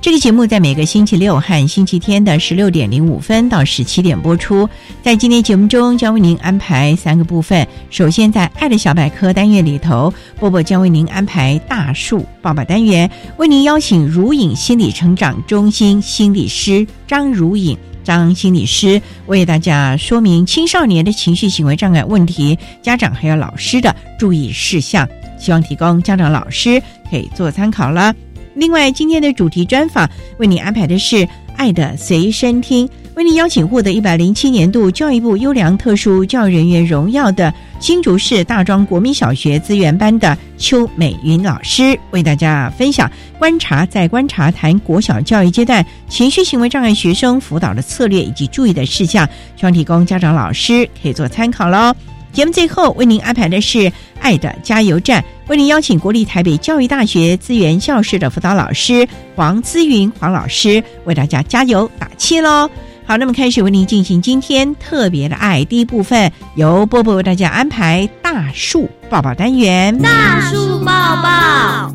[0.00, 4.68] 这个节目在每个星期六和星期天的十六点零五分到十七点播出。
[5.02, 7.66] 在今天节目中，将为您安排三个部分。
[7.90, 17.76] 首先，在“爱的小百科”单元里头，波波将为您安排“大树爸爸”单元，为您邀请如影心理成长中心心理师张如影。
[18.04, 25.06] 张心理师为大家说明青少年的情绪行为障碍问题，家长还有老师的注意事项，
[25.38, 28.14] 希望提供家长、老师可以做参考了。
[28.58, 31.16] 另外，今天的主题专访为你安排的是
[31.56, 32.88] 《爱的随身听》。
[33.14, 49.24] 为您邀请获得一百零七年度教育部优良特殊教育人员荣耀的新竹市大庄国民小学资源班的邱美云老师，为大家分享观察在观察谈国小教育阶段情绪行为障碍学生辅导的策略以及注意的事项，
[49.56, 51.94] 希望提供家长老师可以做参考喽。
[52.32, 53.90] 节目最后为您安排的是
[54.20, 62.70] 爱的加油站，为您邀请国立台北教育大学资源教室的辅导老师黄姿云黄老师为大家加油打气喽。
[63.06, 69.96] 好，那么开始为您进行今天特别的爱第一部分，由波波为大家安排大树抱抱单元。
[69.98, 71.94] 大树抱抱，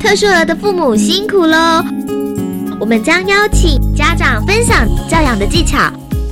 [0.00, 1.84] 特殊儿的父母辛苦喽！
[2.80, 5.78] 我们将邀请家长分享教养的技巧、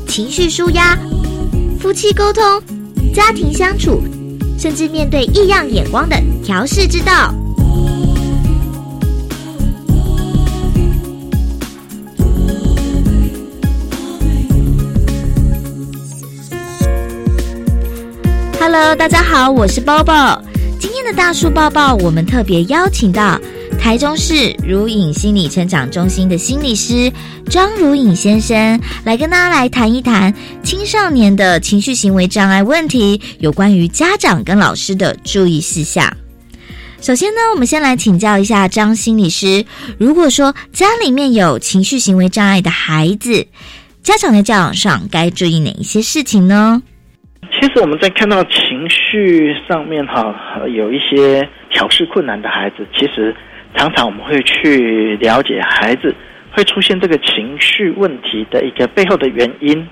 [0.09, 0.99] 情绪舒压、
[1.87, 2.43] 夫妻沟通、
[3.15, 4.03] 家庭相处，
[4.59, 7.33] 甚至面对异样眼光的调试之道。
[18.59, 20.43] Hello，大家好，我是包包。
[20.81, 23.41] 今天的大树抱抱，我们特别邀请到
[23.81, 27.11] 台中市如影心理成长中心的心理师
[27.49, 36.13] 张如影先生，来跟大家来谈一谈青少年的情绪行为障碍问题，有关于家长跟老师的注意事项。
[37.01, 39.65] 首先呢，我们先来请教一下张心理师，
[39.99, 43.47] 如果说家里面有情绪行为障碍的孩子，
[44.03, 46.83] 家长在教养上该注意哪一些事情呢？
[47.53, 50.35] 其实我们在看到情绪上面哈，
[50.75, 53.35] 有一些调试困难的孩子，其实
[53.77, 56.15] 常常我们会去了解孩子
[56.51, 59.87] 会出现这个情绪问题的一个背后的原因。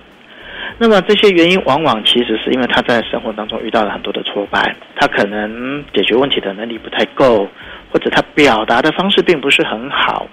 [0.78, 7.48] 那么这些原因往往其实是因为他在生活当中遇到了很多的挫败，他可能解决问题的能力不太够，
[7.92, 10.26] 或者他表达的方式并不是很好，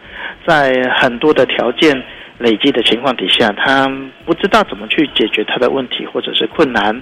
[0.48, 2.02] 在很多的条件。
[2.40, 3.88] 累积的情况底下，他
[4.26, 7.00] 不知道怎么去解决他的问题或者是困难，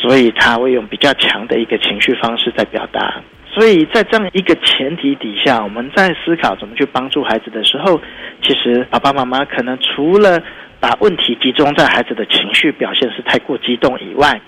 [0.00, 3.20] 所以他会用比较强的一个情绪方式在表达。
[3.52, 8.00] 所以在这样一个前提底下，我们在思考怎么去帮助孩子的时候，
[8.42, 10.42] 其实爸爸妈妈可能除了
[10.80, 14.40] 把问题集中在孩子的情绪表现是太过激动以外，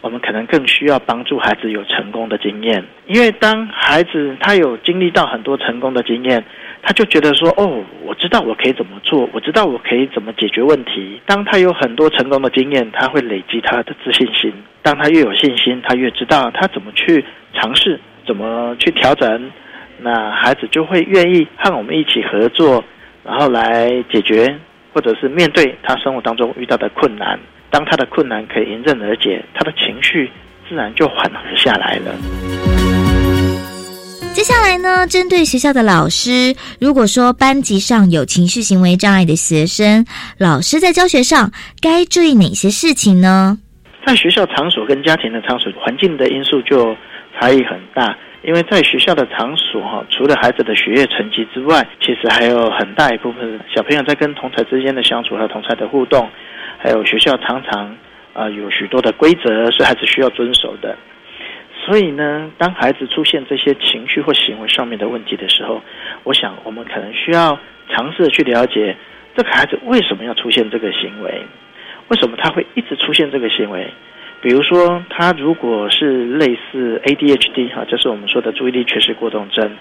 [0.00, 6.44] 我们可能更需要帮助孩子有成功的经验，因为当孩子他有经历到很多成功的经验。
[6.80, 11.20] 他就觉得说：“哦，我知道我可以怎么做，我知道我可以怎么解决问题。
[11.26, 14.52] 当他有很多成功的经验，他会累积他的自信心。
[14.80, 17.22] 当他越有信心，他越知道他怎么去
[17.52, 19.50] 尝试，怎么去调整。
[20.00, 22.84] 那孩子就会愿意和我们一起合作，
[23.24, 24.56] 然后来解决，
[24.92, 27.36] 或者是面对他生活当中遇到的困难。
[27.70, 30.30] 当他的困难可以迎刃而解，他的情绪
[30.68, 32.14] 自然就缓和下来了。”
[34.32, 40.06] 接下来呢，针对学校的老师，如果说班级上有情绪行为障碍的学生，
[40.38, 41.50] 老师在教学上
[41.82, 43.58] 该注意哪些事情呢？
[44.06, 46.96] 在学校场所跟家庭的场所，环境的因素就
[47.38, 48.16] 差异很大。
[48.42, 56.30] 因为在学校的场所哈，除了孩子的学业成绩之外，其实还有很大一部分小朋友在跟同才之间的相处和同才的互动，
[56.78, 57.96] 还有学校常常
[58.32, 60.96] 啊有许多的规则是孩子需要遵守的。
[61.84, 65.82] 所以呢，当孩子出现这些情绪或行为上面的问题的时候，
[66.22, 67.58] 我想我们可能需要
[67.90, 68.94] 尝试去了解
[69.36, 71.42] 这个孩子为什么要出现这个行为，
[72.06, 73.92] 为什么他会一直出现这个行为。
[74.40, 79.76] 比如说，他如果是类似 ADHD 哈，就是我们说的注意力缺失过动症，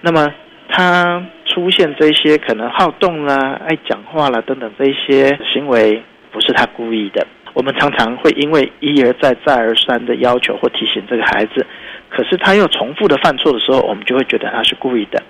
[0.00, 0.32] 那么
[0.70, 6.02] 他出现这些可能好动啦、爱讲话啦等等这些行为，
[6.32, 7.26] 不是他故意的。
[7.52, 11.66] 我们常常会因为一而再、再而三的要求或提醒这个孩子，
[12.08, 15.22] 可是他又重复的犯错的时候，我们就会觉得他是故意的。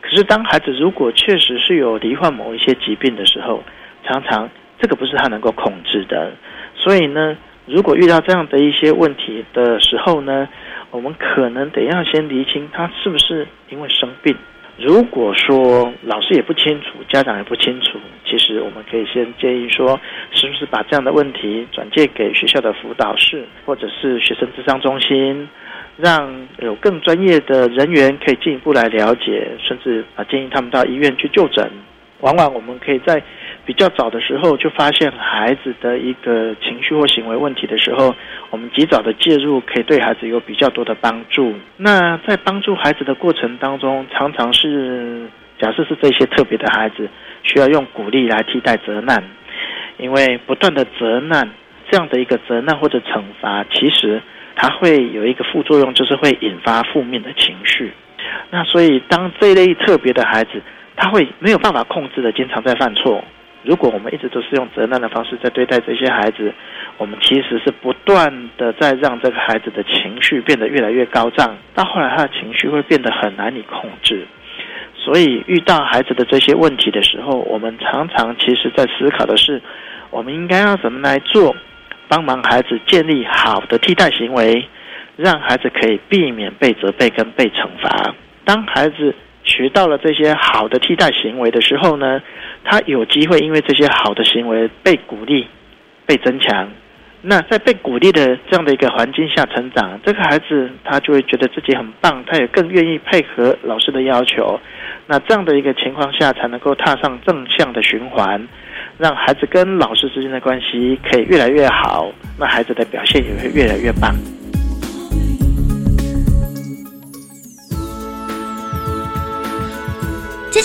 [0.00, 3.64] 可是当孩子如果确实是有罹患某一些疾病的时候，
[4.04, 4.48] 常常
[4.78, 6.30] 这个不是他能够控制的，
[6.76, 7.36] 所以呢。
[7.66, 10.48] 如果遇到这样的一些问题的时候呢，
[10.92, 14.34] 我们可能得要先厘清他是不是因为生病。
[14.78, 19.98] 如果说老师也不清楚，家长也不清楚，其实我们可以先建议说，
[20.30, 25.48] 是不是把这样的问题转介给学校的辅导室或者是学生智商中心，
[25.96, 31.68] 让有更专业的人员可以进一步来了解，甚至啊建议他们到医院去就诊。
[32.20, 33.20] 往往我们可以在。
[33.66, 38.14] 比较早的时候就发现孩子的一个情绪或行为问题的时候，
[38.50, 41.52] 我们及早的介入可以对孩子有比较多的帮助。
[41.76, 45.26] 那在帮助孩子的过程当中，常常是
[45.58, 47.08] 假设是这些特别的孩子
[47.42, 49.22] 需要用鼓励来替代责难，
[49.98, 51.50] 因为不断的责难
[51.90, 54.22] 这样的一个责难或者惩罚，其实
[54.54, 57.92] 它会有一个副作用，就是会引发负面的情绪。
[58.50, 60.62] 那所以当这一类特别的孩子，
[60.94, 63.24] 他会没有办法控制的，经常在犯错。
[63.66, 66.54] 如果我们一直都是用责难的方式在对待这些孩子，
[66.98, 74.24] 我们其实是不断的在让这个孩子的情绪变得越来越高涨，到后来他的情绪会变得很难以控制。
[74.94, 79.60] 所以遇到孩子的这些问题的时候，我们常常其实在思考的是，
[80.10, 81.54] 我们应该要怎么来做，
[82.08, 84.68] 帮忙孩子建立好的替代行为，
[85.16, 88.14] 让孩子可以避免被责备跟被惩罚。
[88.44, 89.14] 当孩子
[89.44, 92.20] 学到了这些好的替代行为的时候呢，
[92.68, 95.46] 他有机会因为这些好的行为被鼓励、
[96.04, 96.68] 被增强。
[97.22, 104.60] 那在被鼓励的这样的一个环境下成长，这个孩子他就会觉得自己很棒，他也更愿意配合老师的要求。
[105.06, 108.46] 那这样的一个情况下，才能够踏上正向的循环，
[108.98, 114.14] 让孩子跟老师之间的关系可以越来越好，那孩子的表现也会越来越棒。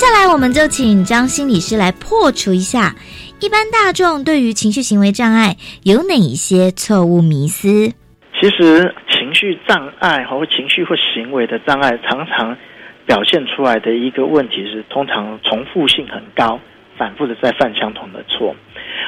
[0.02, 2.96] 下来，我们就请张心理师来破除一下
[3.40, 7.94] 一般大众对于情绪行为障碍有哪一些错误迷思。
[8.34, 12.58] 其实，情绪障碍或情绪或行为的障碍，常常
[13.06, 16.60] 表现出来的一个问题是，通常重复性很高，
[16.98, 18.56] 反复的在犯相同的错。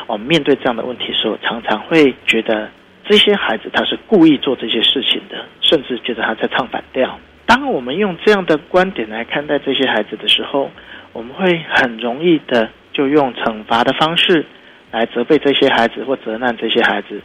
[0.05, 2.69] 我们面对这样的问题时候，常常会觉得
[3.09, 7.19] 这些孩子他是故意做这些事情的，甚至觉得他在唱反调。
[7.45, 10.71] 当我们用这样的观点来看待这些孩子的时候，
[11.11, 14.45] 我们会很容易的就用惩罚的方式
[14.91, 17.21] 来责备这些孩子或责难这些孩子，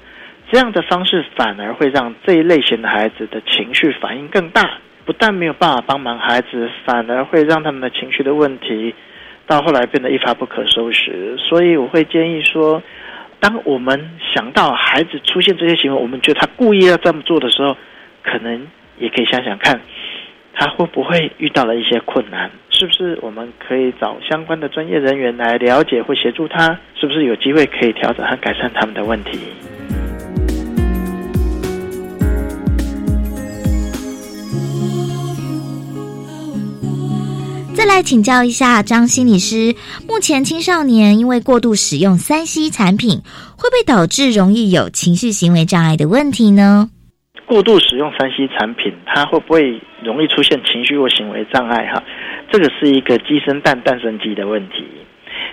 [0.51, 8.95] 这样的方式反而会让这一类型的孩子的情绪反应更大，不但没有办法帮忙孩子，反而会让他们的情绪的问题
[9.47, 11.37] 到后来变得一发不可收拾。
[11.39, 12.83] 所以我会建议说，
[13.41, 17.77] 当我们想到孩子出现这些行为，我们觉得他故意要这么做的时候，
[18.23, 18.67] 可能
[18.99, 19.81] 也可以想想看。
[20.61, 22.51] 他会不会遇到了一些困难？
[22.71, 26.77] 是不是我们可以找相关的专业人员来了解或协助他？
[26.99, 29.39] 是不是有机会可以调整和改善他们的问题？
[37.77, 39.77] 再来请教一下张心理师，
[40.09, 43.23] 目前青少年因为过度使用三 C 产品，
[43.57, 46.91] 会不会导致容易有情绪行为障碍的问题呢？
[47.49, 51.87] 过度使用三 C 产品，它会不会容易出现情绪或行为障碍？
[51.87, 52.03] 哈，
[52.53, 54.85] 这个是一个鸡生蛋，蛋生鸡的问题。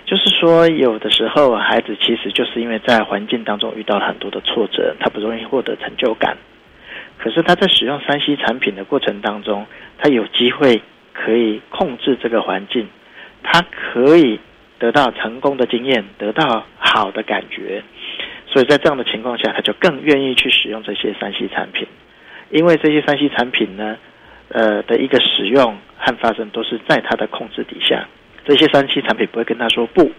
[0.06, 6.38] 就是说，有的时候孩子其实就是因为在环境当中遇到了很多的挫折，他不容易获得成就感。
[7.18, 9.66] 可是他在使用三 C 产品的过程当中，
[9.98, 10.82] 他有机会
[11.14, 12.90] 可以控制这个环境，
[13.42, 14.42] 他可以
[14.80, 17.82] 得到成功的经验，得到好的感觉。
[18.56, 21.86] 所以在这样的情况下，他就更愿意去使用这些三 C 产品，
[22.52, 23.98] 因为这些三 C 产品呢，
[24.48, 28.08] 呃的一个使用和发生都是在他的控制底下。
[28.46, 30.10] 这些三 C 产品不会跟他说不。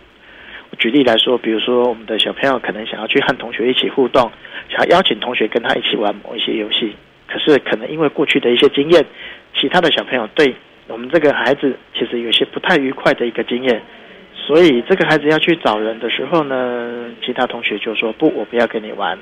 [0.79, 4.31] 举例来说，比如说我们的小朋友可能想要去和同学一起互动，
[4.69, 6.95] 想要邀请同学跟他一起玩某一些游戏，
[7.27, 9.03] 可是可能因为过去的一些经验，
[9.55, 10.55] 其他的小朋友对
[10.89, 13.81] 我们这个孩子其实有些不太愉快的一个经验，
[14.47, 19.19] 所以这个孩子要去找人的时候呢，其他同学就说不，我不要跟你玩。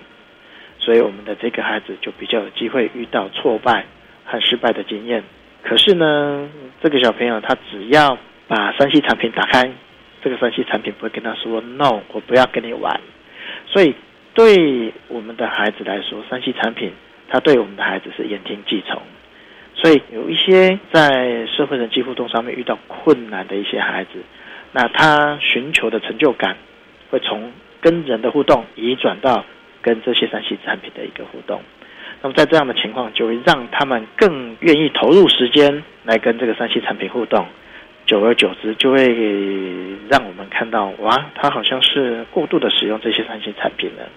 [0.79, 3.87] 所以我们的这个孩子就比较有机会遇到挫败
[4.27, 5.25] 和失败的经验。
[5.63, 6.47] 可是呢，
[6.83, 9.73] 这个小朋友他只要把三 C 产品打开，
[10.23, 13.01] 这个三 C 产品不会跟他说 “no”，我不要跟你玩。
[13.67, 13.95] 所以
[14.35, 16.93] 对我们的孩子来说，三 C 产品
[17.31, 19.01] 他对我们的孩子是言听计从。
[19.75, 24.11] 所以有一些在社会人际互动上面遇到困难的一些孩子，
[24.75, 26.59] 那他寻求的成就感
[27.09, 27.51] 会从
[27.81, 29.43] 跟人的互动移转到。
[29.85, 31.61] 跟这些三 C 产品的一个互动，
[32.23, 37.45] 那么在这样的情况，就会让他们更愿意投入时间来跟这个三 C 产品互动，
[38.07, 39.15] 久而久之，就会
[40.09, 44.09] 让我们看到，哇，他好像是过度的使用这些三 C 产品了。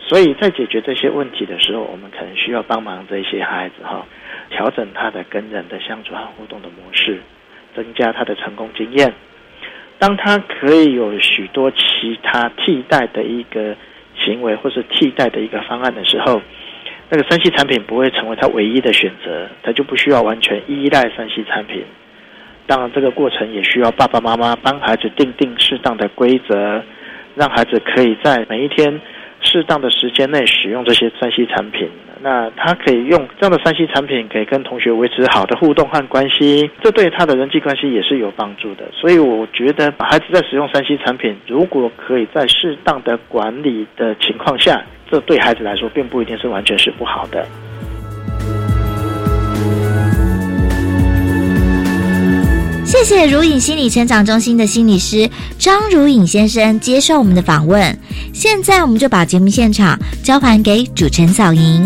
[0.00, 4.04] 所以在解决这些问题的时候，我们可能需要帮忙这些孩子哈，
[4.50, 7.20] 调整他的跟人的相处和互动的模式，
[7.76, 9.14] 增加他的成功经验。
[9.98, 13.74] 当他可以有许多其他替代的一个。
[14.16, 16.40] 行为或是替代的一个方案的时候，
[17.10, 21.84] 那个三 C 产品不会成为他唯一的选择，他就不需要完全依赖三 C 产品。
[22.64, 26.80] 当然，这个过程也需要爸爸妈妈帮孩子定定适当的规则，
[27.34, 29.00] 让孩子可以在每一天
[29.44, 31.88] 适当的时间内使用这些三 C 产品。
[32.20, 38.84] 那他可以用这样的三 C 产品，可以跟同学维持好的互动和关系，这对他的人际关系也是有帮助的。
[38.92, 47.46] 所以我觉得，孩子在使用三 C 产品，如果可以在适当的管理的情况下，这对孩子来说，并不一定是完全是不好的。
[52.96, 57.98] 谢谢如影心理成长中心的心理师张如影先生接受我们的访问。
[58.32, 61.84] 现在，我们就把节目现场交还给主持人小莹。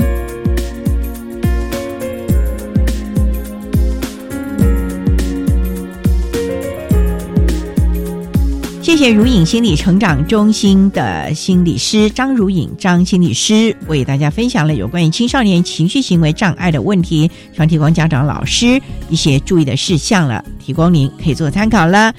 [8.98, 22.12] 谢如影心理成长中心的心理师张如影张心理师为大家分享了有关于青少年情绪行为障碍的问题，希望提供家长、老师一些注意的事项了，提供您可以做参考了。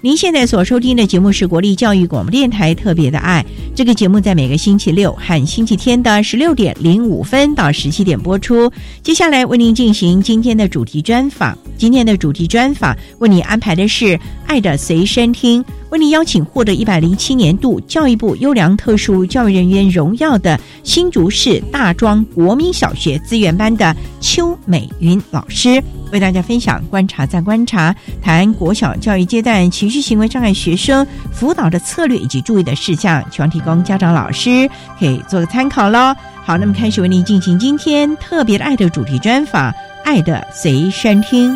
[0.00, 8.70] 您现在所收听的节目是国立教育广播电台特别的爱，这个节目在每个星期六和星期天的十六点零五分到十七点播出。
[9.04, 14.04] 接下来为您进行今天的主题专访，今天的主题专访为你安排的是
[14.46, 15.62] 《爱的随身听》。
[15.94, 36.12] 为您邀请获得一百零七年度教育部优良特殊教育人员荣耀的新竹市大庄国民小学资源班的邱美云老师，为大家分享观察再观察，谈国小教育阶段情绪行为障碍学生辅导的策略以及注意的事项，希望提供家长老师可以做个参考喽。
[36.42, 39.70] 好，那么开始为您进行今天特别的爱的主题专访，
[40.02, 41.52] 《爱的随身听》。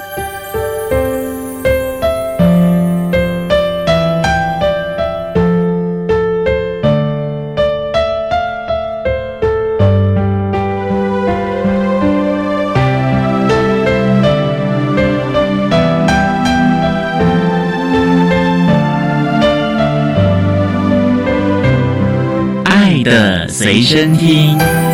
[23.58, 24.87] 随身听。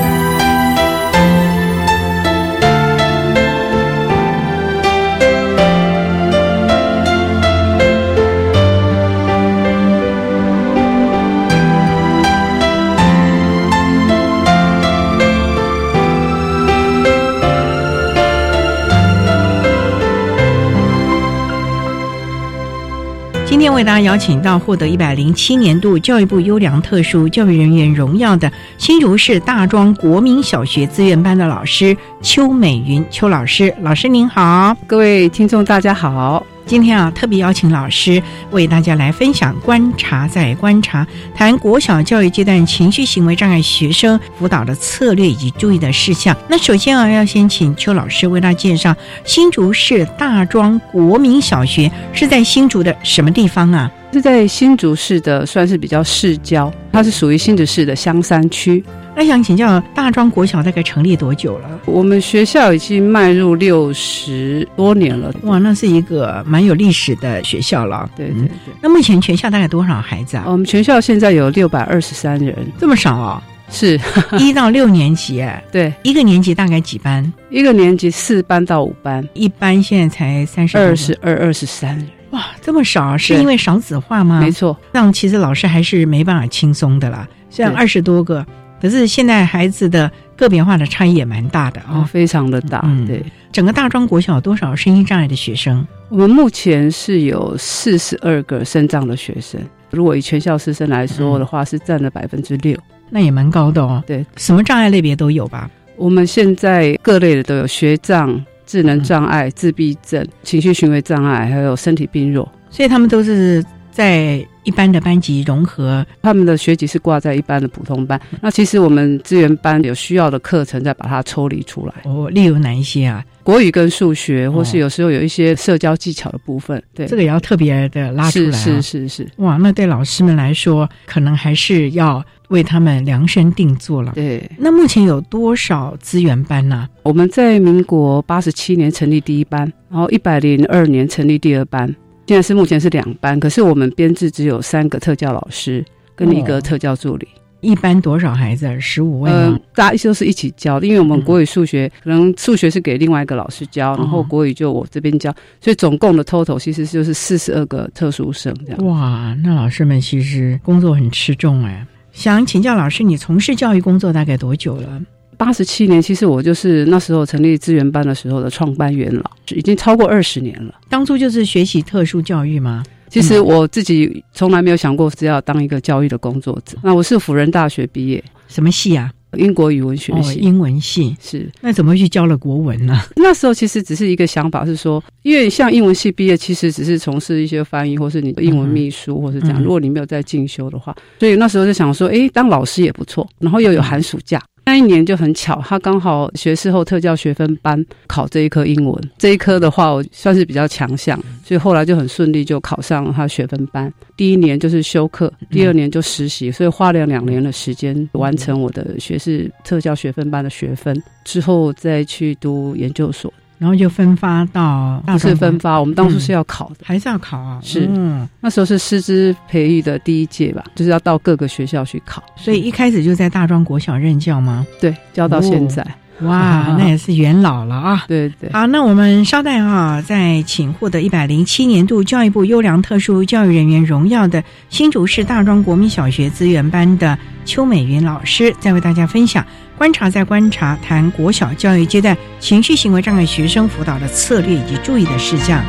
[23.64, 36.44] 今天为大家邀请到获得一百零七年度教育部优良特殊教育人员荣耀的新竹市大庄国民小学资源班的老师邱美云邱老师，老师您好，各位听众大家好。
[36.66, 46.34] 今天啊，特别邀请老师为大家来分享观察再观察，谈国小教育阶段情绪行为障碍学生辅导的策略以及注意的事项。
[46.48, 53.90] 那首先啊，要先请邱老师为大家介绍新竹市大庄国民小学是在新竹的什么地方啊？
[54.14, 58.82] 是在新竹市的，算是比较市郊，它是属于新竹市的香山区。
[59.16, 61.80] 那想请教，大庄国小大概成立多久了？
[61.84, 65.34] 我们学校已经迈入六十多年了。
[65.42, 68.08] 哇，那是一个蛮有历史的学校了。
[68.16, 68.74] 对对对。
[68.80, 70.44] 那目前全校大概多少孩子啊？
[70.46, 73.42] 我们全校现在有六百二十三人，这么少啊？
[73.70, 73.98] 是
[74.38, 77.32] 一到六年级，哎，对，一个年级大概几班？
[77.50, 84.40] 一个年级四班到五班，一班现在才三十二十二、二十三人，哇，这么少，是因为少子化吗？
[84.40, 87.26] 没错，让其实老师还是没办法轻松的啦。
[87.48, 88.44] 虽然二十多个，
[88.82, 92.84] 可是现在孩子的个别化的差异也蛮大的啊，非常的大。
[93.06, 95.86] 对，整个大庄国小多少声音障碍的学生？
[96.08, 99.60] 我们目前是有四十二个声障的学生。
[99.90, 102.76] 如果以全校师生来说的话，是占了百分之六，
[103.10, 104.02] 那也蛮高的哦。
[104.04, 105.70] 对，什么障碍类别都有吧？
[105.96, 118.20] 我们现在各类的都有，学障、智能障碍、自闭症、情绪行为障碍，还有身体病弱，所以他们都是在一般的班级融合，他们的学籍是挂在一般的普通班。
[118.40, 121.94] 那其实我们资源班有需要的课程，再把它抽离出来。
[122.04, 123.24] 哦，例如哪一些啊？
[123.42, 128.52] 国语跟数学，或是有时候有一些社交技巧的部分，对，这个也要特别的拉出来。
[128.52, 134.12] 是是是是，哇，那对老师们来说，可能还是要为他们量身定做了。
[134.14, 136.88] 对，那目前有多少资源班呢？
[137.02, 139.60] 我们在民国八十七年成立第一班，
[139.90, 141.86] 然后一百零二年成立第二班，
[142.26, 145.84] 现在是目前是两班，可是我们编制只有三个特教老师
[146.14, 147.26] 跟一个特教助理。
[147.60, 148.78] 一般多少孩子？
[148.78, 149.58] 十五位吗？
[149.74, 158.86] 大家都是一起教的，因为我们国语、数学可能数学是给另外一个老师教，然后国语就我这边教，所以总共的 total 其实就是四十二个特殊生这样。
[158.86, 161.86] 哇，那老师们其实工作很吃重哎。
[162.14, 165.02] 想请教老师，你从事教育工作大概多久了？
[165.36, 170.72] 八十七年，其实我就是那时候成立资源班的时候的创办元老，已经超过二十年了。
[170.88, 172.84] 当初就是学习特殊教育吗？
[173.10, 176.78] 其实我自己从来没有想过是要当一个教育的工作者。
[176.82, 179.12] 那我是辅仁大学毕业，什么系啊？
[179.36, 180.38] 英国语文学系。
[180.38, 181.50] 英文系是。
[181.60, 182.98] 那怎么去教了国文呢？
[183.16, 189.62] 那时候其实只是一个想法，是说，因为像英文系毕业，其实只是从事一些翻译，或是你的英文秘书，或是这样。
[189.62, 194.40] 如果你没有在进修的话，所以那时候就想说，哎，当老师也不错，然后又有寒暑假。
[194.66, 203.92] 那一年就很巧，他刚好学士后特教学分班考这一科英文，这一科的话我算是比较强项，所以后来就很顺利就考上了他学分班。
[204.16, 213.32] 第一年就是修课，第二年就实习，所以花了两年的时间完成我的学士特教学分班的学分，之后再去读研究所。
[213.58, 217.60] 然后就分发到不是分发，我们当初是要考的，还是要考啊？
[217.62, 222.22] 是，嗯那时候是师资培育的第一届吧，就是要到各个学校去考。
[222.36, 224.66] 所以一开始就在大庄国小任教吗？
[224.80, 225.86] 对，教到现在。
[226.20, 228.04] 哇， 那也是元老了啊！
[228.06, 228.48] 对对。
[228.52, 239.44] 好，那我们稍待啊，再请获得一百零七年度教育部优良特殊教育人员荣耀的新竹市大庄国民小学资源班的邱美云老师，再为大家分享。
[239.76, 245.62] 观察再观察，谈国小教育阶段情绪行为障碍学生辅导的策略以及注意的事项。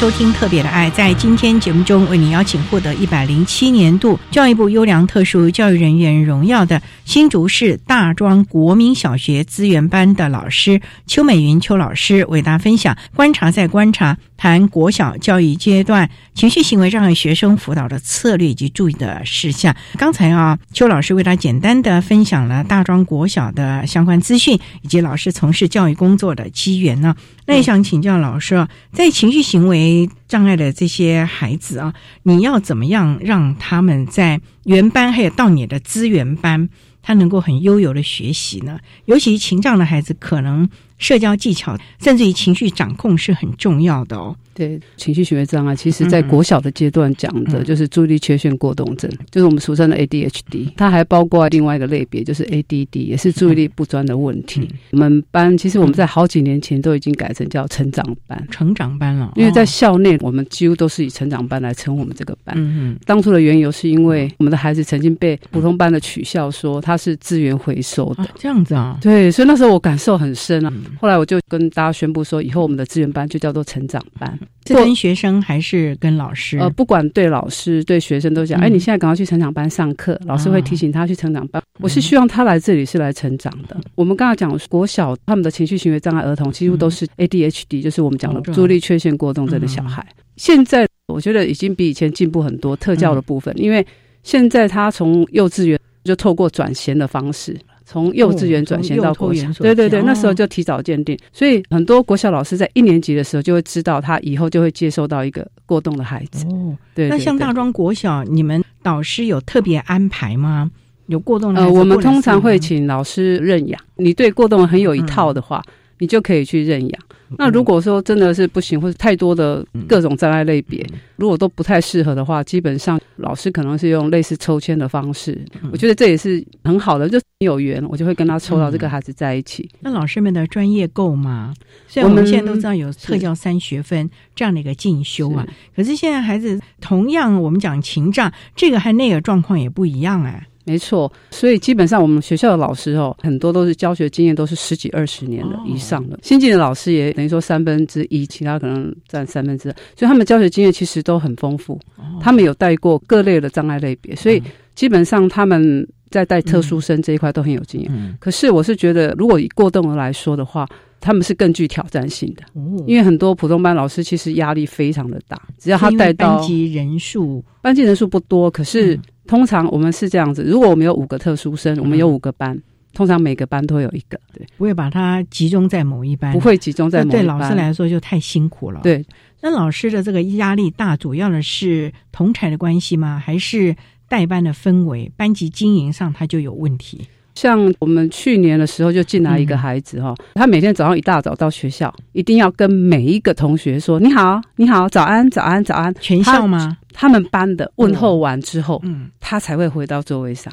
[0.00, 0.90] 收听《特别的爱》。
[0.94, 19.76] 在今天节目中，为您邀请获得一百零七年度教育部优良特殊教育人员荣耀的新竹市大庄国民小学资源班的老师邱美云邱老师，为大家分享观察在观察，谈国小教育阶段情绪行为障碍学生辅导的策略以及注意的事项。
[19.98, 27.14] 刚才啊，邱老师为大家简单的分享了大庄国小的相关资讯，以及老师从事教育工作的机缘呢。
[27.50, 36.68] 那也想请教老师啊，在情绪行为障碍的这些孩子啊，你要怎么样让他们在原班还有到你的资源班，
[37.02, 38.78] 他能够很悠游的学习呢？
[39.06, 40.68] 尤其情障的孩子，可能
[41.00, 44.36] 社交技巧甚至于情绪掌控是很重要的哦。
[44.52, 50.72] 对情绪行为障碍，其实在国小的阶段讲的就是注意力缺陷过动症，就是我们俗称的 ADHD。
[50.76, 54.68] 它还包括另外一个类别，就是 ADD，也是注意力不专的问题。
[54.90, 59.32] 我们班其实我们在好几年前都已经改成叫成长班，成长班了。
[59.36, 62.54] 因为在校内，我们几乎都是以成长班来称我们这个班。
[62.58, 62.98] 嗯嗯。
[63.06, 68.98] 当初的缘由是因为我们的孩子曾经被普通班的取笑说他是资源回收的，这样子啊？
[69.00, 70.72] 对，所以那时候我感受很深啊。
[70.98, 74.38] 后来我就跟大家宣布说，以后我们的资源班就叫做成长班。
[74.66, 76.56] 是跟学生还是跟老师？
[76.58, 81.60] 呃，不管对老师对学生都讲，哎，你现在赶快去成长班上课，老师会提醒他去成长班。
[81.80, 83.76] 我是希望他来这里是来成长的。
[83.96, 90.06] 我们刚才讲国小他们的情绪行为障碍儿童几乎都是 ADHD，就是我们讲的注意力缺陷过动症的小孩。
[90.36, 93.84] 现在我觉得已经比以前进步很多，特教的部分，因为
[94.22, 97.58] 现在他从幼稚园就透过转衔的方式。
[97.90, 106.46] 从幼稚园转衔到国小，对对对，那时候就提早鉴定，所以很多国小老师在一年级的时候就会知道，他以后就会接受到一个过动的孩子。
[106.46, 107.08] 哦，对。
[107.08, 110.70] 那像大庄国小，你们导师有特别安排吗？
[111.06, 111.60] 有过动的？
[111.60, 113.80] 呃，我们通常会请老师认养。
[113.96, 115.60] 你对过动很有一套的话，
[116.00, 117.02] 你就可以去认养。
[117.38, 120.84] 那如果说真的是不行，或者太多的各种障碍类别，
[121.14, 125.40] 如果都不太适合的话，基本上老师可能是用类似抽签的方式。
[125.70, 129.68] 我觉得这也是很好的，就有缘，我就会跟他抽到这个孩子在一起。
[129.78, 131.54] 那老师们的专业够吗？
[131.86, 140.48] 虽然我们现在都知道有特教三学分这样的一个进修啊，可是现在孩子同样我们讲情障，这个和那个状况也不一样哎。
[140.64, 146.18] 没错，所以基本上我们学校的老师哦，很多都是教学经验都是十几二十年的以上的。
[146.22, 151.80] 新进的老师也等于说三分之一，其他可能占三分之二，所以他们教学经验其实都很丰富。
[152.20, 154.40] 他们有带过各类的障碍类别，所以
[154.74, 158.16] 基本上他们在带特殊生这一块都很有经验。
[158.20, 160.68] 可是我是觉得，如果以过动儿来说的话，
[161.00, 162.42] 他们是更具挑战性的，
[162.86, 169.00] 因为很多普通班老师其实压力非常的大，只要他带到班级人数，班级人数不多，可是。
[169.30, 172.60] 通常我们是这样子，如果我们有五个特殊生，我们有五个班，
[172.92, 177.22] 通常每个班都有一个，对，不会把它集中在某一班，不会集中在某一班。
[177.22, 178.80] 对老师来说就太辛苦了。
[178.82, 179.06] 对，
[179.40, 183.22] 那老师的这个压力大，主要的是同才的关系吗？
[183.24, 183.76] 还是
[184.08, 187.06] 代班的氛围、班级经营上他就有问题？
[187.36, 196.76] 像我们去年的时候就进来一个孩子哈，他每天早上一大早到学校，一定要跟每一个同学说你好，你好，早安，早安，早安，全校吗？
[196.92, 200.52] 他们班的问候完之后，嗯，他才会回到座位上。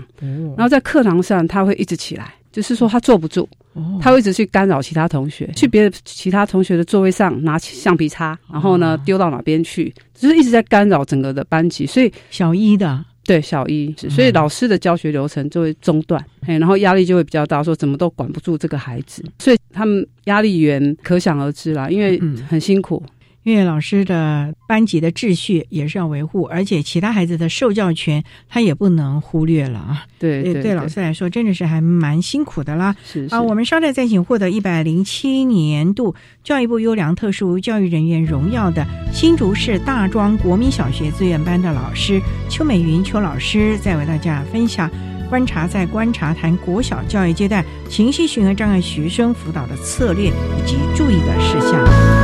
[0.55, 3.47] 然后在课堂上他会一直起来，就是说他坐不住，
[4.01, 11.85] 他会一直去干扰其他同学，去别的其他同学的座位上拿起橡皮擦，然后呢丢到哪边去，就是一直在干扰整个的班级。
[11.85, 13.03] 所以小一的。
[13.27, 23.03] 对小一，所以老师的教学流程就会中断，哎，然后压力就会比较大，说怎么都管不住这个孩子，所以他们压力源可想而知啦，因为很辛苦。
[23.47, 30.03] 因为老师的班级的秩序也是要维护，而且其他孩子的受教权他也不能忽略了啊。
[30.19, 32.93] 对，对老师来说真的是还蛮辛苦的啦。
[33.05, 44.91] 是啊，我们稍待再请获得一百零七年度教育部优良特殊教育人员荣耀的新竹市大庄国民小学资源班的老师邱美云邱老师，再为大家分享
[45.29, 52.16] 观察在观察谈国小教育阶段情绪行为障碍学生辅导的策略以及注意的事项。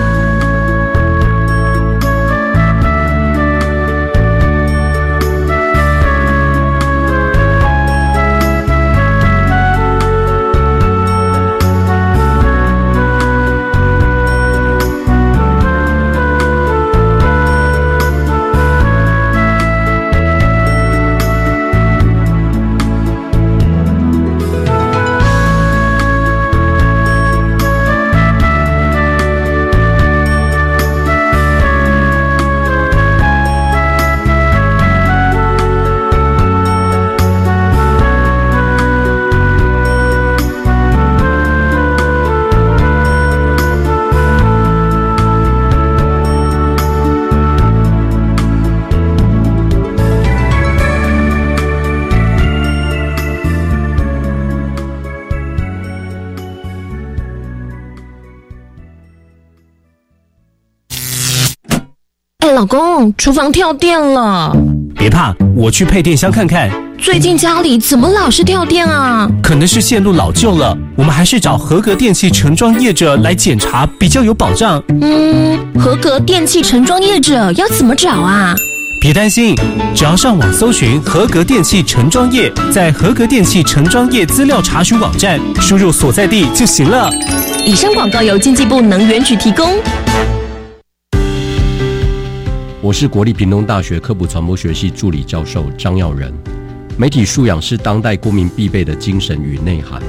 [62.63, 64.55] 老公，厨房跳电了。
[64.95, 66.71] 别怕，我去配电箱看看。
[66.97, 69.29] 最近家里怎么老是跳电啊？
[69.43, 74.81] 可能是线路老旧了，我们还是找合格电器承装业者来检查，比较有保障。
[75.01, 78.55] 嗯，合格电器承装业者要怎么找啊？
[79.01, 79.53] 别担心，
[79.93, 87.11] 只要上网搜寻合格电器承装业，在合格电器承装业资料查询网站输入所在地就行了。
[87.65, 89.67] 以上广告由经济部能源局提供。
[92.83, 96.33] 我是国立屏东大学科普传播学系助理教授张耀仁。
[96.97, 100.03] 媒体素养是当代公民必备的精神与内涵。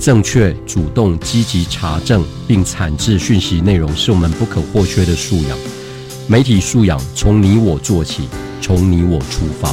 [0.00, 5.56] 正确、主动、积极查证并产制讯息内容，是我们不可或缺的素养。
[6.26, 8.28] 媒体素养从你我做起，
[8.60, 9.72] 从你我出发。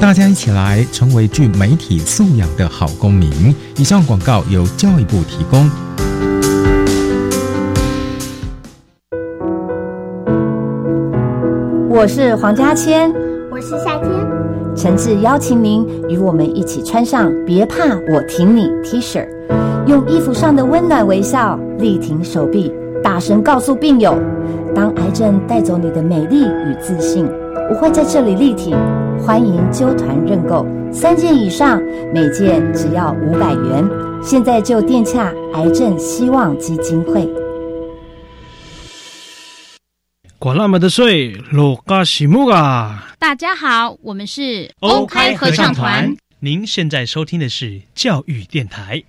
[0.00, 3.54] 大家一起来成为具媒体素养的好公民。
[3.76, 5.70] 以上广告由教育部提供。
[11.96, 13.08] 我是黄家千，
[13.52, 14.10] 我是夏天。
[14.74, 19.24] 诚挚邀请您与我们一起穿上“别怕，我挺你 ”T 恤，
[19.86, 24.18] 用衣服上的温暖微笑力挺手臂，大声告诉病友：
[24.74, 27.28] 当癌症带走你的美丽与自信，
[27.70, 28.76] 我会在这里力挺。
[29.24, 31.80] 欢迎揪团认购，三件以上，
[32.12, 33.88] 每件只要五百元。
[34.20, 37.32] 现在就电洽癌症希望基金会。
[40.44, 43.14] 管那么的水，罗嘎西木啊！
[43.18, 46.14] 大家好，我们是欧开合唱团。
[46.40, 49.02] 您现在收听的是教育电台。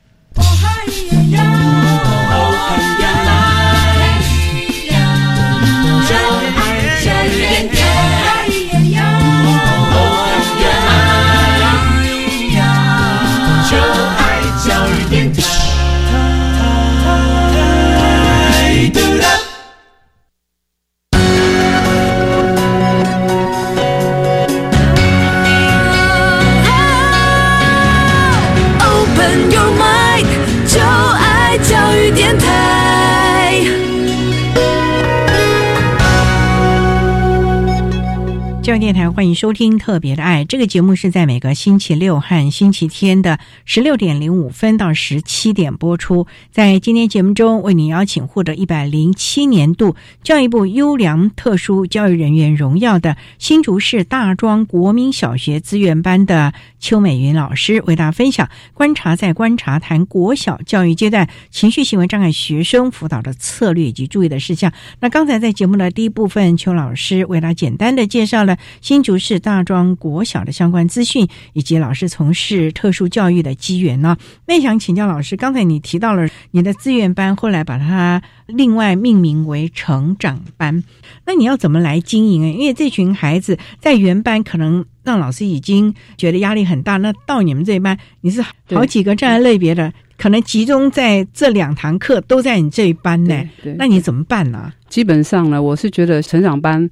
[38.76, 46.28] 教育电台欢迎收听《特别的爱》这个节目，是在每个星期六和星期天的十六点零五分到十七点播出。
[46.52, 64.74] 在今天节目中，为您邀请获得一百零七年度教育部优良特殊教育人员荣耀的新竹市大庄国民小学资源班的邱美云老师，为大家分享观察在观察谈国小教育阶段情绪行为障碍学生辅导的策略以及注意的事项。
[65.00, 68.58] 那刚才在节目的第一部分，邱老师为大家简单的介绍了。
[68.82, 74.18] 新竹市大庄国小的相关资讯，以及老师从事特殊教育的机缘呢？
[74.48, 80.84] 那想请教老师，刚才你提到了你的资源班，后来把它另外命名为成长班，
[81.26, 82.48] 那你要怎么来经营啊？
[82.48, 93.44] 因为这群孩子在原班可能让老师已经觉得压力很大，那到你们这一班，你是好几个障碍类别的，可能集中在这两堂课都在你这一班呢，
[93.78, 94.74] 那你怎么办呢？
[94.90, 96.90] 基本上呢，我是觉得成长班，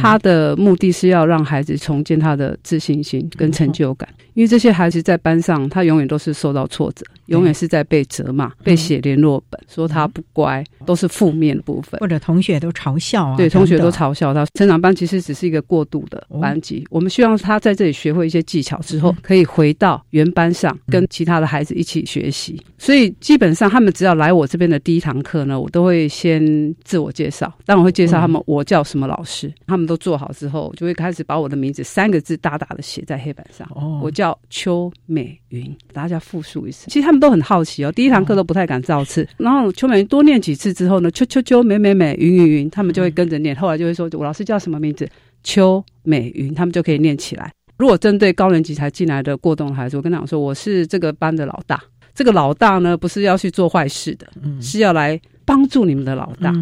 [0.00, 4.08] 他的目的是要让孩子重建他的自信心跟成就感。
[4.34, 11.98] 因为这些孩子在班上，他永远都是受到挫折，永远是在被责骂、被写联络本，说他不乖，都是负面的部分。
[12.00, 14.44] 或者同学都嘲笑啊，对，同学都嘲笑他。
[14.52, 22.60] 成长班其实只是一个过渡的班级，我们希望他在这里学会一些技巧之后，可以回到原班上，跟其他的孩子一起学习。
[22.76, 27.45] 所以基本上，他们只要来我这边的第一堂课呢，我都会先自我介绍。
[27.64, 29.52] 但我会介绍他们，我叫什么老师。
[29.66, 33.66] 他们都做好之后，就会开始把我的名字三个字大大的写在黑板上。
[33.74, 36.86] 哦，我叫邱美云，大家复述一次。
[36.88, 39.26] 其实他们都很好奇哦，第一堂课都不太敢造次。
[39.36, 43.54] 然后邱美云多念几次之后呢，邱邱邱美美美云云云，他们就会跟着念。
[43.56, 45.08] 后来就会说，我老师叫什么名字？
[45.42, 47.52] 邱美云，他们就可以念起来。
[47.78, 51.82] 如果针对高年级才进来的过动孩子，我跟他讲说，我是这个班的老大。
[52.14, 54.26] 这个老大呢，不是要去做坏事的，
[54.60, 55.20] 是要来。
[55.46, 56.52] 帮助你们的老大，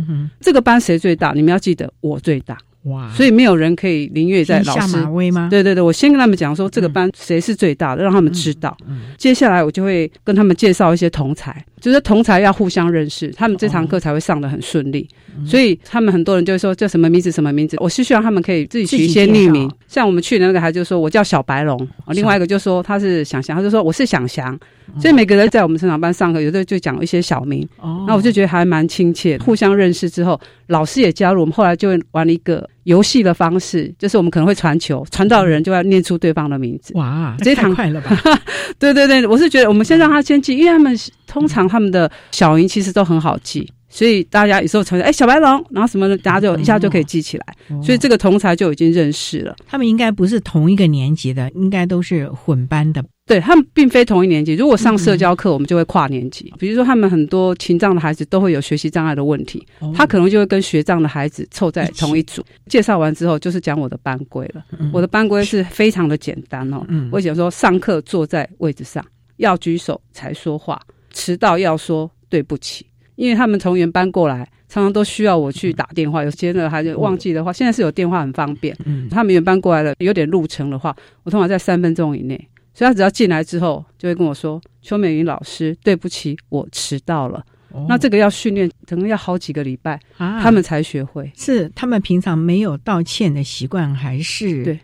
[0.40, 1.32] 这个班谁最大？
[1.34, 2.56] 你们要记得，我最大。
[2.84, 3.10] 哇！
[3.14, 5.02] 所以没有人可以凌越在老师。
[5.06, 5.48] 威吗？
[5.50, 8.76] 对对对，我先跟他们讲说，这个班谁是最大的，让他们知道。
[9.16, 15.08] 接下来我就会跟他们介绍一些同才，就是同才要互相认识，他们这堂课才会上的很顺利。
[15.46, 19.70] 所以他们很多人就会说叫什么名字什么名字，我是希望他们可以自己取一些匿名。
[19.88, 24.58] 像我们去的那个孩子就说我叫小白龙，另外一个就说他是想翔，他就说我是想翔。
[25.00, 27.66] 所以每个人在我们成长班上课，有的就讲一些小名，
[28.06, 29.38] 那我就觉得还蛮亲切。
[29.38, 36.92] 互相认识之后，老师也加入，我们后来就玩了一个游戏的方式，就是我们可能会传球，传到的人就要念出对方的名字。
[36.94, 38.16] 哇，这太快了吧？
[38.78, 43.70] 对对对，我是觉得我们先让他先记，因为他们通常他们的小名其实都很好记。
[43.88, 49.54] 所以大家有时候成哎小白龙，然后什么的，大家就一下就可以记起来，所以这个同才就已经认识了。
[49.68, 53.04] 他们应该不是同一个年级的，应该都是混班的。
[53.26, 54.54] 对他们并非同一年级。
[54.54, 56.52] 如果上社交课，我们就会跨年级。
[56.58, 62.44] 比如说，他们很多情障的孩子都会有学习障碍的问题，他可能就会跟学障的孩子凑在同一组。
[62.68, 64.62] 介绍完之后，就是讲我的班规了。
[64.92, 66.86] 我的班规是非常的简单哦。
[67.10, 69.02] 我讲说，上课坐在位置上，
[69.38, 70.78] 要举手才说话，
[71.10, 72.86] 迟到要说对不起。
[73.16, 76.22] 因为他们从原班过来，常常都需要我去打电话。
[76.22, 78.76] 有些呢，还是忘记的话，现在是有电话很方便。
[79.10, 82.48] 他们原班过来了，有点路程的话，我通常在三分钟以内。
[82.74, 87.44] 所以他只要进来之后，就会跟我说：“邱美云老师，对不起，我迟到了。”
[87.88, 91.28] 那这个要训练，可能要好几个礼拜，他们才学会。
[91.34, 94.78] 是他们平常没有道歉的习惯，还是对？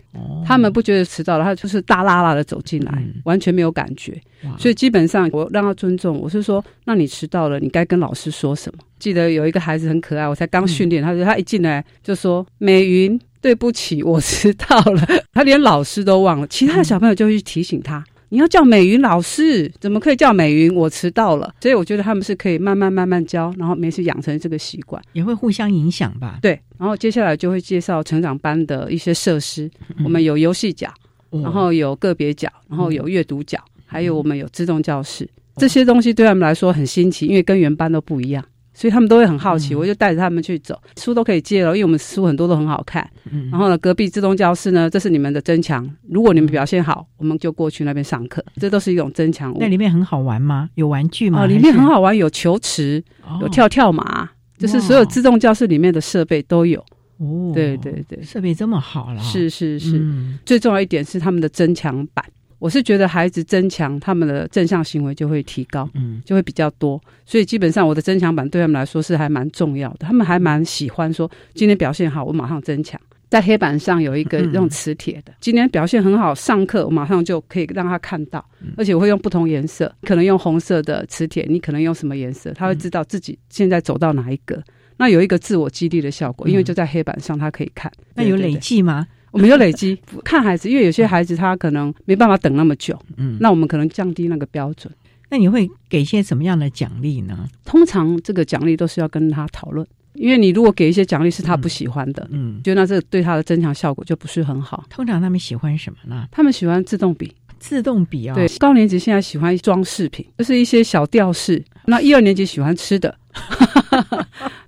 [0.44, 4.20] 他们不觉得迟到了，他就是大拉拉的走进来，完全没有感觉。
[4.58, 15.06] 所以基本上我让他尊重，我是说：“那你迟到了，你该跟老师说什么？”记得有一个孩子很可爱，我才刚训练，他说他一进来就说：“美云。”对不起，我迟到了。
[15.32, 20.74] 他连老师都忘了，其他的小朋友就会去提醒他：“你要叫美云老师，怎么可以叫美云？
[20.74, 26.38] 我迟到了。”所以我觉得他们是可以慢慢慢慢教，然后没事养成这个习惯，也会互相影响吧。
[26.42, 29.70] 对，然后接下来就会介绍成长班的一些设施。
[30.04, 30.92] 我们有游戏角，
[31.30, 35.28] 然后有个别角，然后有阅读角，还有我们有自动教室。
[35.56, 38.44] 这些东西对他们来说很新奇，因为跟原班都不一样。
[38.80, 43.06] 所以他们都会很好奇，我就带着他们去走，书都可以借了，因为我们书很多都很好看。
[43.50, 45.86] 然后呢，隔壁自动教室呢，这是你们的增强。
[46.08, 49.54] 如果你们表现好，我们就过去那边上课，这都是一种增强。
[49.60, 50.70] 那里面很好玩吗？
[50.76, 51.42] 有玩具吗？
[51.42, 53.04] 哦，里面很好玩，有球池，
[53.42, 56.80] 有跳跳马，就是所有自动教室里面的设备都有。
[57.18, 59.20] 哦，对对对，设备这么好了。
[59.20, 60.02] 是是是，
[60.46, 62.24] 最重要一点是他们的增强版。
[62.60, 67.02] 我是觉得孩子增强他们的正向行为就会提高，嗯，就会比较多。
[67.26, 73.00] 所以基本上我的增强版对他们来说是还蛮重要的，他们还蛮喜欢说今天表现好，我马上增强。
[73.30, 78.44] 在黑板上有一个用磁铁的，今天表现很好，上课我马上就可以让他看到，
[78.76, 84.60] 而且我会用不同颜色，可能用红色的磁铁，你可能用什么颜色，他会知道自己现在走到哪一个。
[84.96, 87.90] 那有一个自我激励的效果，因为就在黑板上他可以看。
[88.14, 89.06] 那有累计吗？
[89.30, 94.92] 我们有累积 看孩子，因为有些孩子他可能没办法等那么久，嗯，那我们可能降低那个标准。
[95.28, 97.48] 那你会给一些什么样的奖励呢？
[97.64, 104.84] 通常这个奖励都是要跟他讨论，因为你如果给一些奖励是他不喜欢的，嗯，就那这对他的增强效果就不是很好。
[104.90, 106.26] 通常他们喜欢什么呢？
[106.32, 111.64] 他们喜欢自动笔，自动笔啊，对，高年级现在喜欢装饰品，就是一些小吊饰。
[111.86, 113.16] 那一二年级喜欢吃的。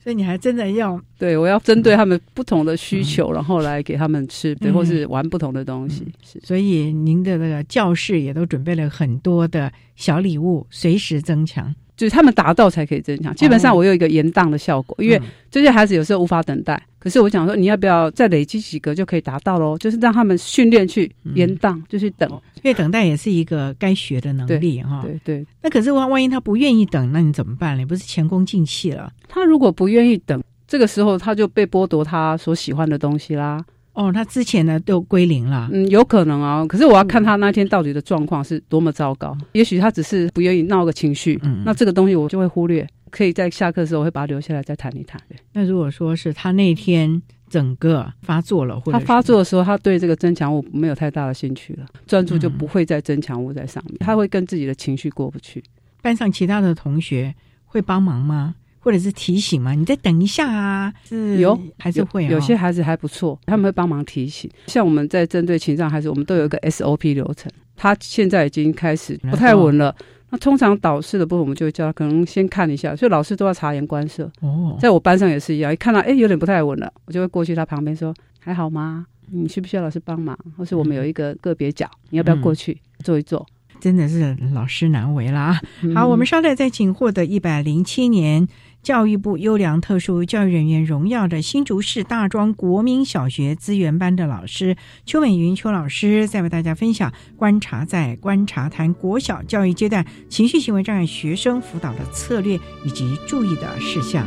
[0.03, 6.05] 所以你还真的要对我要针对他们不同的需求，然后来给他们吃，对，或是玩不同的东西。
[6.23, 11.73] 是，所以您的那个教室也都准备了很多的小礼物，随时增强。
[12.03, 13.33] 就是他们达到才可以增强。
[13.37, 16.83] 基本上我有一个延宕的效果，因为这些孩子有时候无法等待。
[16.99, 19.79] 可是我想说，你要不要再累积几个就可以达到喽？
[19.79, 25.01] 就是让他们训练去延宕，就是等，因为等待也是一个该学的能力哈。
[25.05, 25.47] 对对。
[25.63, 27.87] 那可是万万一他不愿意等，那你怎么办呢？
[27.87, 29.13] 不是前功尽弃了？
[29.29, 33.65] 他如果不愿意等，这个时候他就被剥夺他所喜欢的东西啦。
[33.95, 36.65] 哦，他之前呢都归零了，嗯，有可能啊。
[36.67, 39.37] 可是我要看他那天到底的状况是多么糟糕。
[39.53, 45.21] 也许他只是不愿意闹个情绪，嗯，那这个东西我就会忽略，可以在下课的时候我会把他留下来再谈一谈。
[45.53, 55.63] 那如果说是他那天整个发作了，或者他发作的时候，他对这个增强物没有太大的兴趣了，专注就不会在增强物在上面，他会跟自己的情绪过不去。
[56.01, 57.35] 班上其他的同学
[57.67, 58.55] 会帮忙吗？
[58.83, 59.73] 或者是提醒嘛？
[59.73, 60.93] 你再等一下啊！
[61.09, 64.51] 是有还是会有些孩子还不错，他们会帮忙提醒。
[64.67, 67.51] 像我们在针对情障孩子，我们都有一个 SOP 流程。
[67.77, 69.95] 他现在已经开始不太稳了，
[70.31, 74.31] 那通常导师的部分，我们就会叫他可能先看一下，所以老师都要察言观色。
[74.41, 79.07] 哦，在我班上也是一样，一看到哎有点不太稳了，我就会过去他旁边说：“还好吗？
[79.31, 80.37] 你需不需要老师帮忙？
[80.57, 83.47] 或是我们有一个个别角，你要不要过去坐一坐？”
[83.81, 85.61] 真的是老师难为啦。
[85.93, 88.47] 好，我们稍待再请获得一百零七年。
[88.83, 94.77] 教育部优良特殊教育人员荣耀的新竹市大庄国民小学资源班的老师
[95.07, 104.27] 邱美云邱老师，在为大家分享观察在观察谈国小教育阶段情绪行为障碍学生辅导的策略以及注意的事项。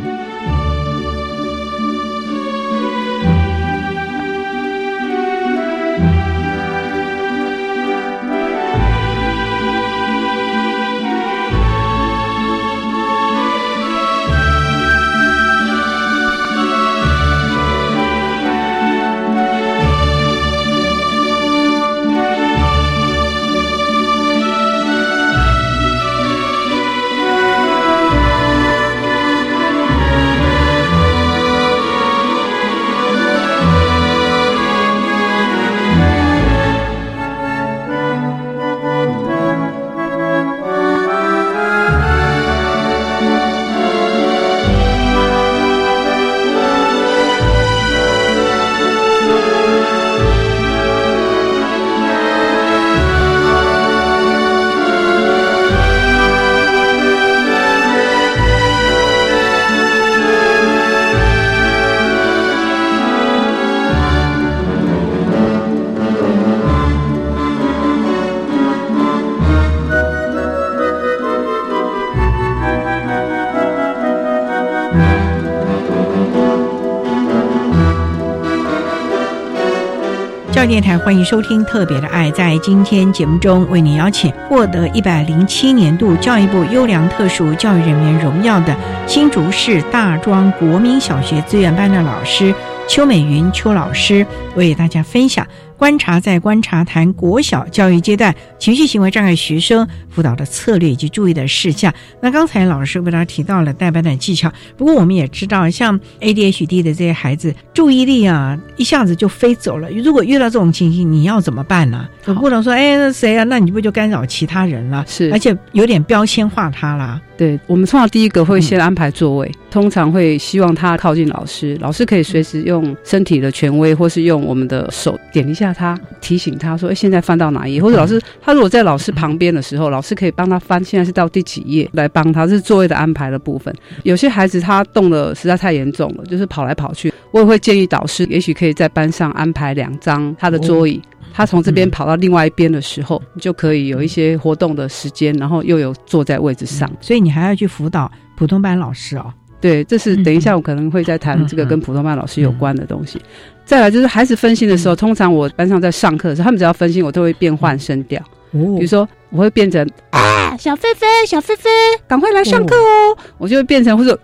[80.68, 82.32] 电台欢迎收听《特别的爱》。
[82.34, 92.54] 在今天节目中，为您邀请获得一百零七年度教育部优良特殊教育人员荣耀的新竹市大庄国民小学资源班的老师
[92.88, 95.46] 邱美云邱老师，为大家分享。
[95.78, 101.94] 观察在观察谈国小教育阶段情绪行为障碍学生辅导的策略以及注意的事项。
[102.22, 109.90] 那刚才老师为大家提到了代班的技巧，不过我们也知道，像 ADHD 的这些孩子，注意力啊一下子就飞走了。
[109.92, 112.08] 如果遇到这种情形，你要怎么办呢？
[112.24, 113.44] 总不能说，哎，那谁啊？
[113.44, 115.04] 那你不就干扰其他人了？
[115.08, 117.22] 是，而且有点标签化他啦。
[117.38, 132.46] 对我们通常第一个会先安排座位，通常会希望他靠近老师，老师可以随时用身体的权威，或是用我们的手点一下他，提醒他说：“哎，现在翻到哪一页？”或者老师他如果在老师旁边的时候，老师可以帮他翻，现在是到第几页来帮他。
[132.46, 133.74] 是座位的安排的部分。
[134.04, 141.02] 有些孩子他动的实在太严重了，就是跑来跑去，我也会建议导师，也许可以在班上安排两张他的桌椅。
[141.34, 146.88] 他从这边跑到另外一边的时候，你就可以有一些活动的时间，然后又有坐在位置上。
[147.02, 149.34] 所以你还要去辅导普通班老师哦。
[149.60, 153.20] 对，这是等一下我可能会再谈这个跟普通班老师有关的东西。
[153.66, 158.22] 再来就是孩子分心的时候，通常我班上在上课的时候，他们只要分心，我都会变换声调。
[158.52, 161.70] 比如说，我会变成啊，小菲菲，小菲菲，
[162.08, 163.18] 赶快来上课哦。
[163.38, 164.18] 我就会变成或者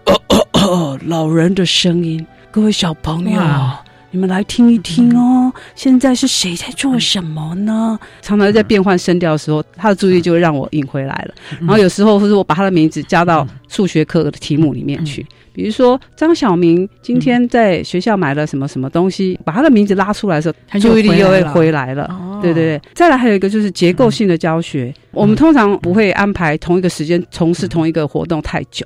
[1.07, 3.41] 老人的声音，各位小朋友。
[4.14, 7.97] 你们来听一听哦，现在是谁在做什么呢？
[8.22, 11.34] 常常在变换声调的时候，他的注意力就会让我引回来了。
[11.62, 22.39] 然后有时候，或者我把他的名字加到数学课的题目里面去，比如说张小明今天在学校买了什么什么东西，把他的名字拉出来的时候，他注意力又会回来了。
[22.41, 28.86] 对对对，再来还有一个就是结构性的教学，我们通常不会安排同一个时间从事同一个活动太久。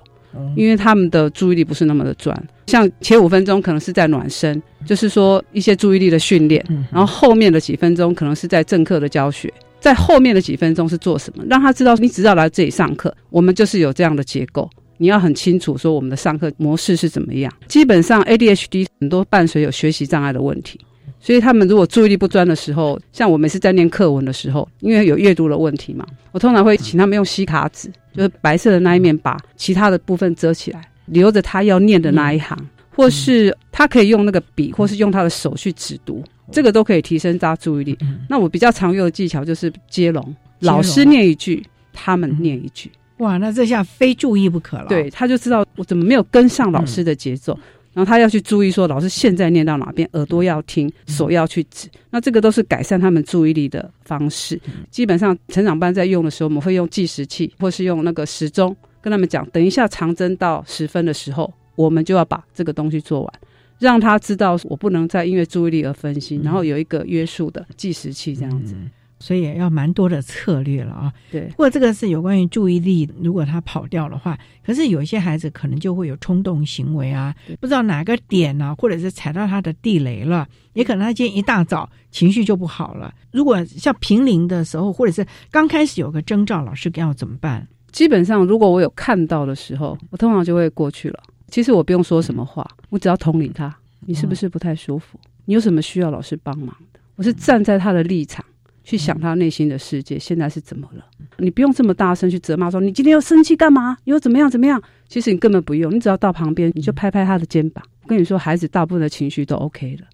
[0.56, 11.44] 因为他们的注意力不是那么的专，像前五分钟可能是在暖身，就是说一些注意力的训练，然后后面的几分钟可能是在正课的教学，在后面的几分钟是做什么？
[11.50, 17.52] 让他知道你只要来这里上课，我们就是有这样的结构，你要很清楚说我们的上课模式是怎么样。
[17.68, 20.80] 基本上 ADHD 很多伴随有学习障碍的问题。
[21.26, 32.56] 所以他们如果注意力不专的时候，像我每次在念课文的时候，因为有阅读的问题嘛，我通常会请他们用吸卡纸，就是白色的那一面把其他的部分遮起来，留着他要念的那一行，
[32.92, 37.98] 或是他可以用那个笔，或是用他的手去指读，这个都可以提升他注意力。
[38.30, 42.92] 那我比较常用的技巧就是接龙，老师念一句，他们念一句。
[43.18, 44.86] 哇，那这下非注意不可了。
[44.90, 47.58] 对，他就知道我怎么没有跟上老师的节奏。
[47.96, 51.88] 然后他要去注意说，老师现在念到哪边，耳朵要听，手要去指。
[52.10, 54.60] 那这个都是改善他们注意力的方式。
[54.92, 63.34] 基本上成长班在用的时候，我们会用计时器，或是用那个时钟，跟他们讲，等一下长针到十分的时候，我们就要把这个东西做完，
[63.80, 68.76] 让他知道我不能再因为注意力而分心，然后有一个约束的计时器这样子。
[69.20, 71.14] 所以也要蛮多的策略了啊。
[71.32, 83.14] 对，不过这个是有关于注意力，如果他跑掉的话，可是有一些孩子可能就会有冲动行为啊，不知道哪个点呢，或者是踩到他的地雷了，也可能他今天一大早情绪就不好了。
[83.32, 87.68] 如果像平临的时候，或者是刚开始有个征兆，老师要怎么办？
[87.92, 91.20] 基本上，如果我有看到的时候，我通常就会过去了。
[91.48, 95.18] 其实我不用说什么话，我只要同理他，你是不是不太舒服？
[95.46, 97.00] 你有什么需要老师帮忙的？
[97.16, 98.44] 我是站在他的立场。
[98.86, 101.04] 去想他内心的世界现在是怎么了？
[101.40, 103.98] 你不用这么大声去责骂，说你今天又生气干嘛？
[104.04, 104.82] 又怎么样怎么样？
[105.10, 107.84] 其实你根本不用，你只要到旁边，你就拍拍他的肩膀。
[108.04, 110.08] 我跟你说，孩子大部分的情绪都 OK 了。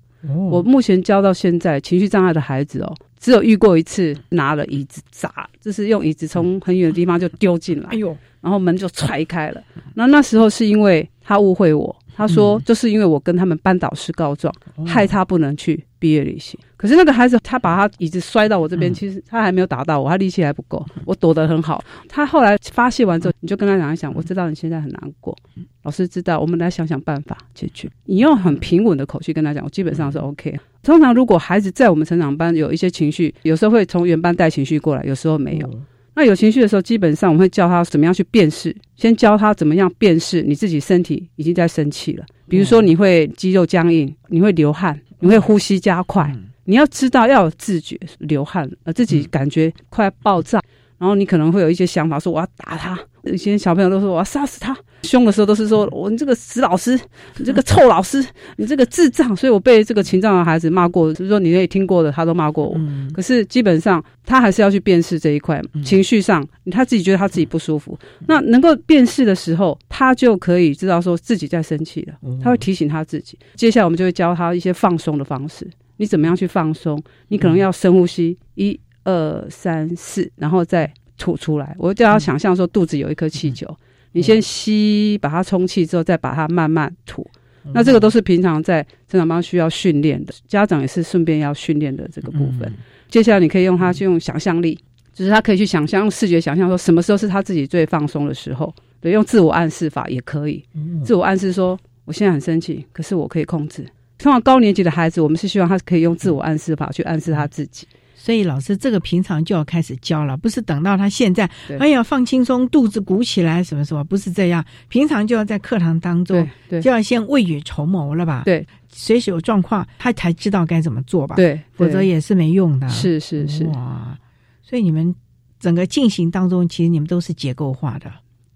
[0.49, 9.61] 我目前教到现在，情绪障碍的孩子哦，只有遇过一次拿了椅子砸，就是用椅子从很远的地方就丢进来，哎呦，然后门就踹开了。
[9.95, 11.93] 那那时候是因为他误会我。
[12.16, 14.53] 他说：“就是因为我跟他们班导师告状，
[14.86, 16.59] 害他不能去毕业旅行。
[16.78, 21.84] 可是那个孩子，他把他椅子摔到我这边，其实他还没有打到我，他力气还不够，我躲得很好。
[22.07, 25.36] 他后来发泄完之后，你就跟他讲一讲，我知道你现在很难过，
[25.84, 27.89] 老师知道，我们来想想办法解决。
[28.05, 30.59] 你用很平稳的口气跟他讲，我基本上是 OK。
[30.84, 35.70] 通常如果孩子在我们成长班有一些情绪，有时候会从原班带情绪过来，有时候没有。”
[36.14, 38.76] 那有情绪的时候，基本上我们会教他怎么样去辨识。
[38.95, 42.26] 先教他怎么样辨识你自己身体已经在生气了。
[42.47, 46.30] 比如说，你会肌肉僵硬，你会流汗，你会呼吸加快。
[46.66, 50.62] 你要知道要有自觉，流汗呃，自己感觉快爆炸，
[51.01, 52.95] 然后你可能会有一些想法，说我要打他。
[53.23, 54.77] 有些小朋友都说我要杀死他。
[55.01, 56.99] 凶的时候都是说我你这个死老师，
[57.37, 58.23] 你这个臭老师，
[58.57, 62.79] 你这个智障，所以我被这个情障的孩子骂过，就是说你也听过的，他都骂过我。
[63.15, 67.97] 可是基本上他还是要去辨识这一块情绪上，他自己觉得他自己不舒服，
[68.27, 73.39] 那能够辨识的时候，他就可以知道说自己在生气了，他会提醒他自己。
[73.55, 75.67] 接下来我们就会教他一些放松的方式。
[75.97, 77.01] 你怎么样去放松？
[77.29, 81.75] 你可能要深呼吸，一二三四，然后再吐出来。
[81.77, 83.67] 我就要想象说肚子有一颗气球，
[84.11, 87.25] 你先吸，把它充气之后，再把它慢慢吐。
[87.73, 92.73] 那这个都是平常在成长班需要训练的，家长也是顺便要训练的这个部分。
[93.07, 94.77] 接下来你可以用它去用想象力，
[95.13, 98.73] 就是他可以去想象，用视觉想象说什么时候是他自己最放松的时候。
[98.99, 100.63] 对，用自我暗示法也可以。
[101.03, 103.83] 自我暗示说，我现在很生气，可是我可以控制。
[104.17, 107.87] 通常高年级的孩子，我们是希望他可以用自我暗示法去暗示他自己。
[108.24, 111.49] 所以老师这个平常就要开始教了，不是等到他现在，
[111.80, 114.63] 哎呀放轻松，肚子鼓起来什么什么，不是这样。
[114.89, 118.43] 平常就要在课堂当中，就要先未雨绸缪了吧？
[118.45, 121.36] 对，随时有状况，他才知道该怎么做吧？
[121.36, 122.88] 对，否则也是没用的。
[122.89, 124.15] 是是是，哇！
[124.61, 125.15] 所以你们
[125.59, 128.11] 整个进行当中，其实你们都是结构化的。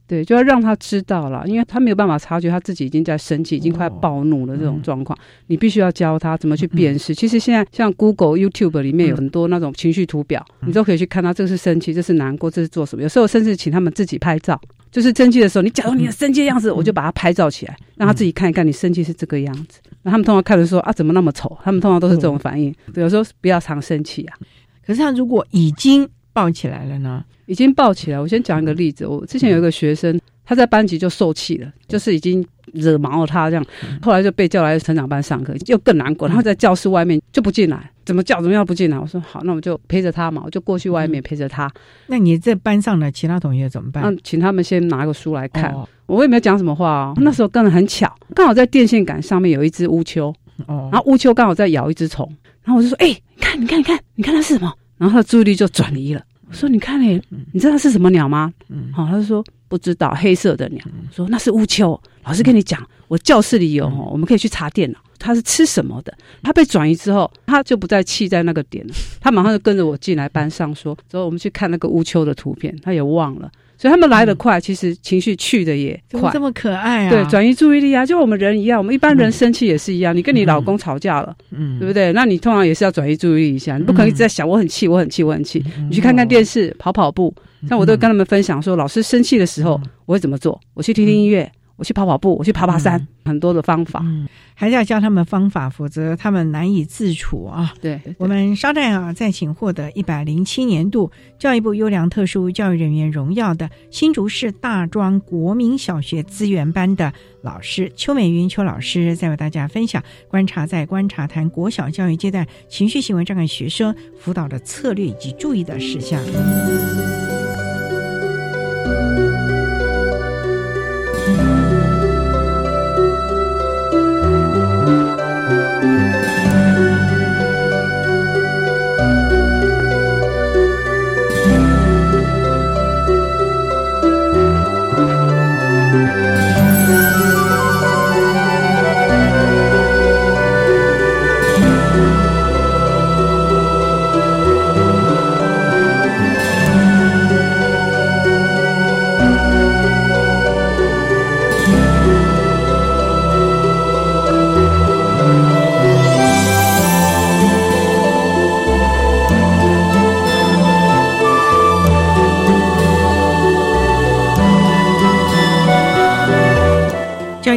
[0.08, 5.18] 对，就要让他知道了，因为他没有办法察觉他自己已经在生气，已经快暴怒了这种状况。
[5.48, 7.16] 你必须要教他怎么去辨识。
[7.16, 13.02] 其实现在像 Google、YouTube 里面有很多那种情绪图表，你都可以去看到，这是生气，这是难过，这是做什么。
[13.02, 14.60] 有时候甚至请他们自己拍照，
[14.92, 19.80] 就是生气的时候，你假如你的生气的样子，我就把它拍照起来，让他自己看一看，你生气是这个样子。
[20.04, 21.58] 那他们通常看的说啊，怎么那么丑？
[21.64, 22.72] 他们通常都是这种反应。
[22.94, 24.38] 有时候不要常生气啊。
[24.86, 27.24] 可是他如果已经抱起来了呢？
[27.46, 28.20] 已经抱起来。
[28.20, 30.20] 我先讲一个例子，我之前有一个学生。
[30.48, 33.66] 他在班级就受气了，就是已经惹毛了他这样，
[34.00, 36.28] 后来就被叫来成长班上课，就更难过。
[36.28, 39.00] 然后在教室外面就不进来，怎么叫怎么样不进来？
[39.00, 41.68] 我说好，那我就陪着他嘛，我就过去外面陪着他。
[42.06, 44.04] 那你在班上的其他同学怎么办？
[44.04, 45.76] 嗯，请他们先拿个书来看。
[46.06, 47.14] 我也没有讲什么话哦。
[47.18, 50.32] 那时候跟的很巧，刚好在电线杆上面有一只乌秋，
[50.68, 52.32] 哦，然后乌秋刚好在咬一只虫，
[52.64, 56.22] 然后我就说：“哎，你看，你看，你看，你看它是什么？”然后他的注意力就转移了。
[56.48, 57.22] 我说：“你看嘞，
[57.54, 59.44] 你知道是什么鸟吗？”嗯，好，他就说。
[59.68, 62.00] 不知道黑色的鸟，说那是乌秋。
[62.24, 65.00] 老师跟你讲，我教室里有哦，我们可以去查电脑。
[65.18, 66.16] 它是吃什么的？
[66.44, 68.94] 它被转移之后，它就不再气在那个点了。
[69.20, 73.52] 他马上就跟着我进来班上说，之后我们去看那个乌秋的图片，他也忘了。
[73.78, 76.32] 所以他们来的快，其实情绪去的也快。
[76.32, 77.10] 这么可爱啊！
[77.10, 80.16] 对，转移注意力啊，就我们人一样，我们一般人生气也是一样。
[80.16, 82.14] 你跟你老公吵架了，嗯，对不对？
[82.14, 85.64] 那你通常也是要转移注意力一下，你不可能一直在想我很气，我很气，我很气。
[85.90, 87.34] 你去看看电视，跑跑步。
[87.68, 90.60] 像我都跟他们分享说，老师生气的时候我会怎么做？
[90.76, 94.00] 我去听听音乐，我去跑跑步，我去爬爬山，很多的方法。
[94.04, 97.74] 嗯，还是要教他们方法，否则他们难以自处啊。
[97.82, 107.12] 对，我们稍待啊，再请获得一百零七年度教育部优良特殊教育人员荣耀的新竹市大庄国民小学资源班的
[107.42, 116.22] 老师邱美云邱老师，再为大家分享观察在观察谈国小教育阶段情绪行为障碍学生辅导的策略以及注意的事项。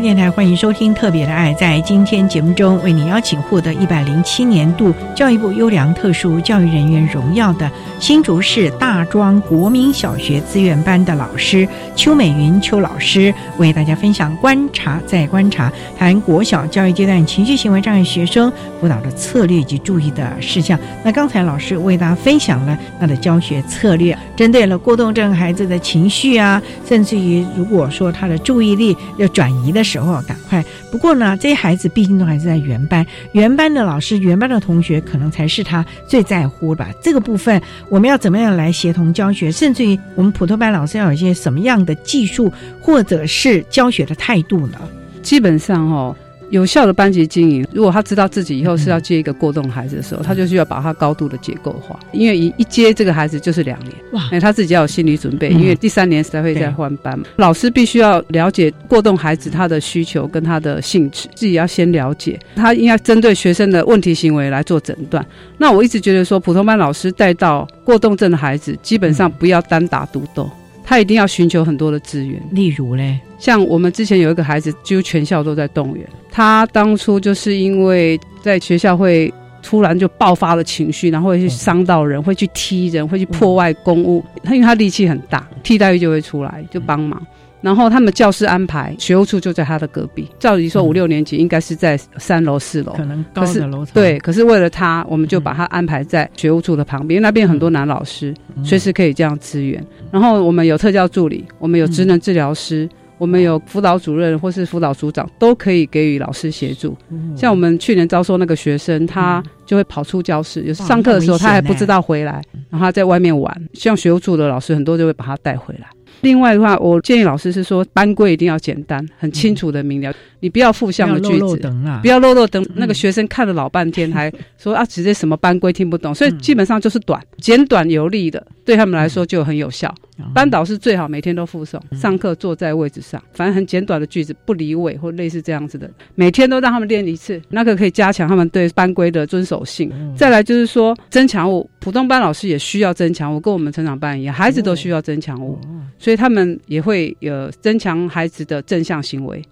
[0.00, 1.52] 电台欢迎收听《特别的爱》。
[1.56, 7.68] 在今天节目中，为你邀请获得一百零七年度教育部优良特殊教育人员荣耀的
[7.98, 20.78] 新竹市大庄国民小学资源班的老师邱美云邱老师，为大家分享观察再观察，谈国小教育阶段情绪行为障碍学生辅导的策略及注意的事项。
[21.04, 30.18] 那刚才老师为大家分享了他的教学策略，针对了过动症孩子的情绪啊，甚至于如果说他的注意力要转移的时候。
[30.28, 30.64] 赶快！
[30.90, 36.90] 不过呢，这些孩子毕竟都还是在原班，原班的老师、原班的同学，可能才是他最在乎吧。
[37.00, 39.50] 这个部分，我们要怎么样来协同教学？
[39.50, 44.78] 甚至于，我们普通班老师要有一些什么样的技术，或者是教学的态度呢？
[45.22, 46.14] 基本上，哦。
[46.50, 57.18] 有效的班级经营，如果他知道自己以后是要接一个过动孩子的时候，他就需要把他高度的结构化，因为一一接这个孩子就是两年，哇，哎，他自己要有心理准备，因为第三年才会再换班。
[57.36, 65.24] 老师必须要了解过动孩子他的需求跟他的性质，自己要先了解，他应该针对学生的问题行为来做诊断。
[65.58, 70.50] 那我一直觉得说，普通班老师带到过动症的孩子，基本上不要单打独斗。
[70.88, 76.08] 他一定要寻求很多的资源，例如嘞，像我们之前有一个孩子，几乎全校都在动员。
[76.30, 79.30] 他当初就是因为在学校会
[79.62, 84.24] 突然就爆发了情绪，然后会去伤到人，会去踢人，会去破坏公物。
[84.42, 87.22] 他因为他力气很大，替代役就会出来就帮忙。
[87.60, 93.94] 然后他们教室安排学务处就在他的隔壁，照理说五六年级应该是在三楼四楼，可能高的楼层。
[93.94, 99.84] 对，可是为了他，我们就把他安排在学务处的旁边，因为那边很多男老师，随时可以这样支援。
[100.10, 102.88] 然后我们有特教助理，我们有职能治疗师。
[103.18, 106.96] 我们有辅导主任或是辅导组长，都可以给予老师协助。
[107.34, 112.40] 像我们去年招收那个学生，他就会跑出教室，有上课的时候他还不知道回来，
[112.70, 113.52] 然后他在外面玩。
[113.74, 115.88] 像学务处的老师很多就会把他带回来。
[116.22, 120.12] 另外的话，我建议老师是说班规一定要简单，很清楚的明了。
[120.40, 122.64] 你不要负向的句子，不要漏漏等。
[122.76, 126.14] 那个学生看了老半天，还说 啊，直接什么班规听不懂。
[126.14, 129.92] 所以基本上就是短、简短有力的，对他们来说就很有效。
[130.34, 139.92] 班导是最好每天都附送，上课坐在位置上，反正很简短的句子，不离尾或类似这样子的，每天都让他们练一次，那个可以加强他们对班规的遵守性。
[140.16, 145.58] 再来就是说增强物，普通班老师也需要增强物，跟我们成长班一样，孩子都需要增强物，
[145.98, 149.42] 所以他们也会有增强孩子的正向行为。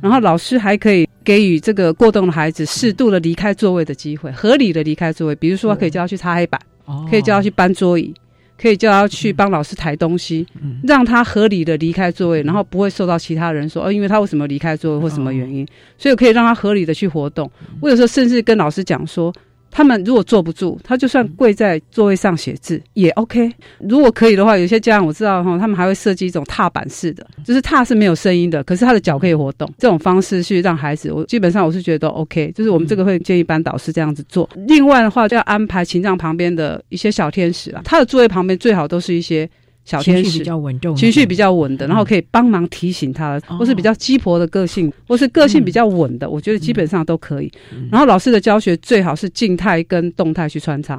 [0.00, 6.60] 然后老师还可以给予这个过动的孩子适度的离开座位的机会，合理的离开座位，比如说可以叫他去擦黑板，
[7.08, 8.12] 可以叫他去搬桌椅，
[8.58, 10.44] 可以叫他去帮老师抬东西，
[10.82, 15.64] 让他合理的离开座位，然后不会受到其他人说哦，因为他为什么离开座位或什么原因，
[15.96, 17.48] 所以可以让他合理的去活动。
[17.80, 19.32] 我有时候甚至跟老师讲说。
[19.72, 23.50] 他们如果坐不住，他就算跪在座位上写字也 OK。
[23.80, 29.66] 如果可以的话，有些家长我知道哈，他们还会设计一种踏板式的，就是踏是没有声音的，可是他的脚可以活动。
[29.78, 32.52] 这种方式去让孩子，我基本上我是觉得都 OK。
[32.54, 34.48] 就是我们这个会建议班导师这样子做。
[34.66, 39.48] 另外的话，就要安排琴杖旁边的一些小天使啊，他的座位旁边最好都是一些。
[39.84, 47.50] 小天使比较稳重，情绪比较稳的，然后可以帮忙提醒他，或是比较鸡婆的个性，或是个性比较稳的，我觉得基本上都可以。
[47.90, 50.98] 然后老师的教学最好是静态跟动态去穿插，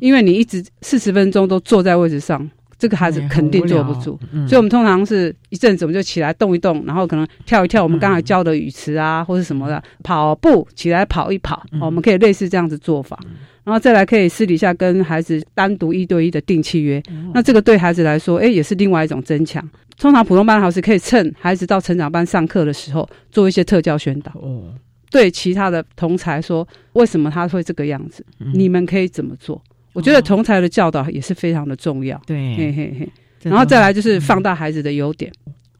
[0.00, 2.48] 因为你一直四十分钟都坐在位置上，
[2.78, 4.18] 这个孩子肯定坐不住。
[4.46, 13.18] 所以我们通常是一阵子我们就起来动一动，然后可能跳一跳我们刚才教的语词啊，或是什么的，跑步起来跑一跑，我们可以类似这样子做法。
[13.64, 17.02] 然后再来可以私底下跟孩子单独一对一的定契约，
[17.34, 19.66] 那这个对孩子来说，哎，也是另外一种增强。
[19.98, 24.72] 通常普通班老师可以趁孩子到成长班上课的时候做一些特教宣导，哦，
[25.10, 29.62] 对其他的同才说为什么他会这个样子，你们可以怎么做？
[29.92, 33.08] 我觉得同才的教导也是非常的重要，对，嘿嘿嘿。
[33.42, 35.30] 然后再来就是放大孩子的优点。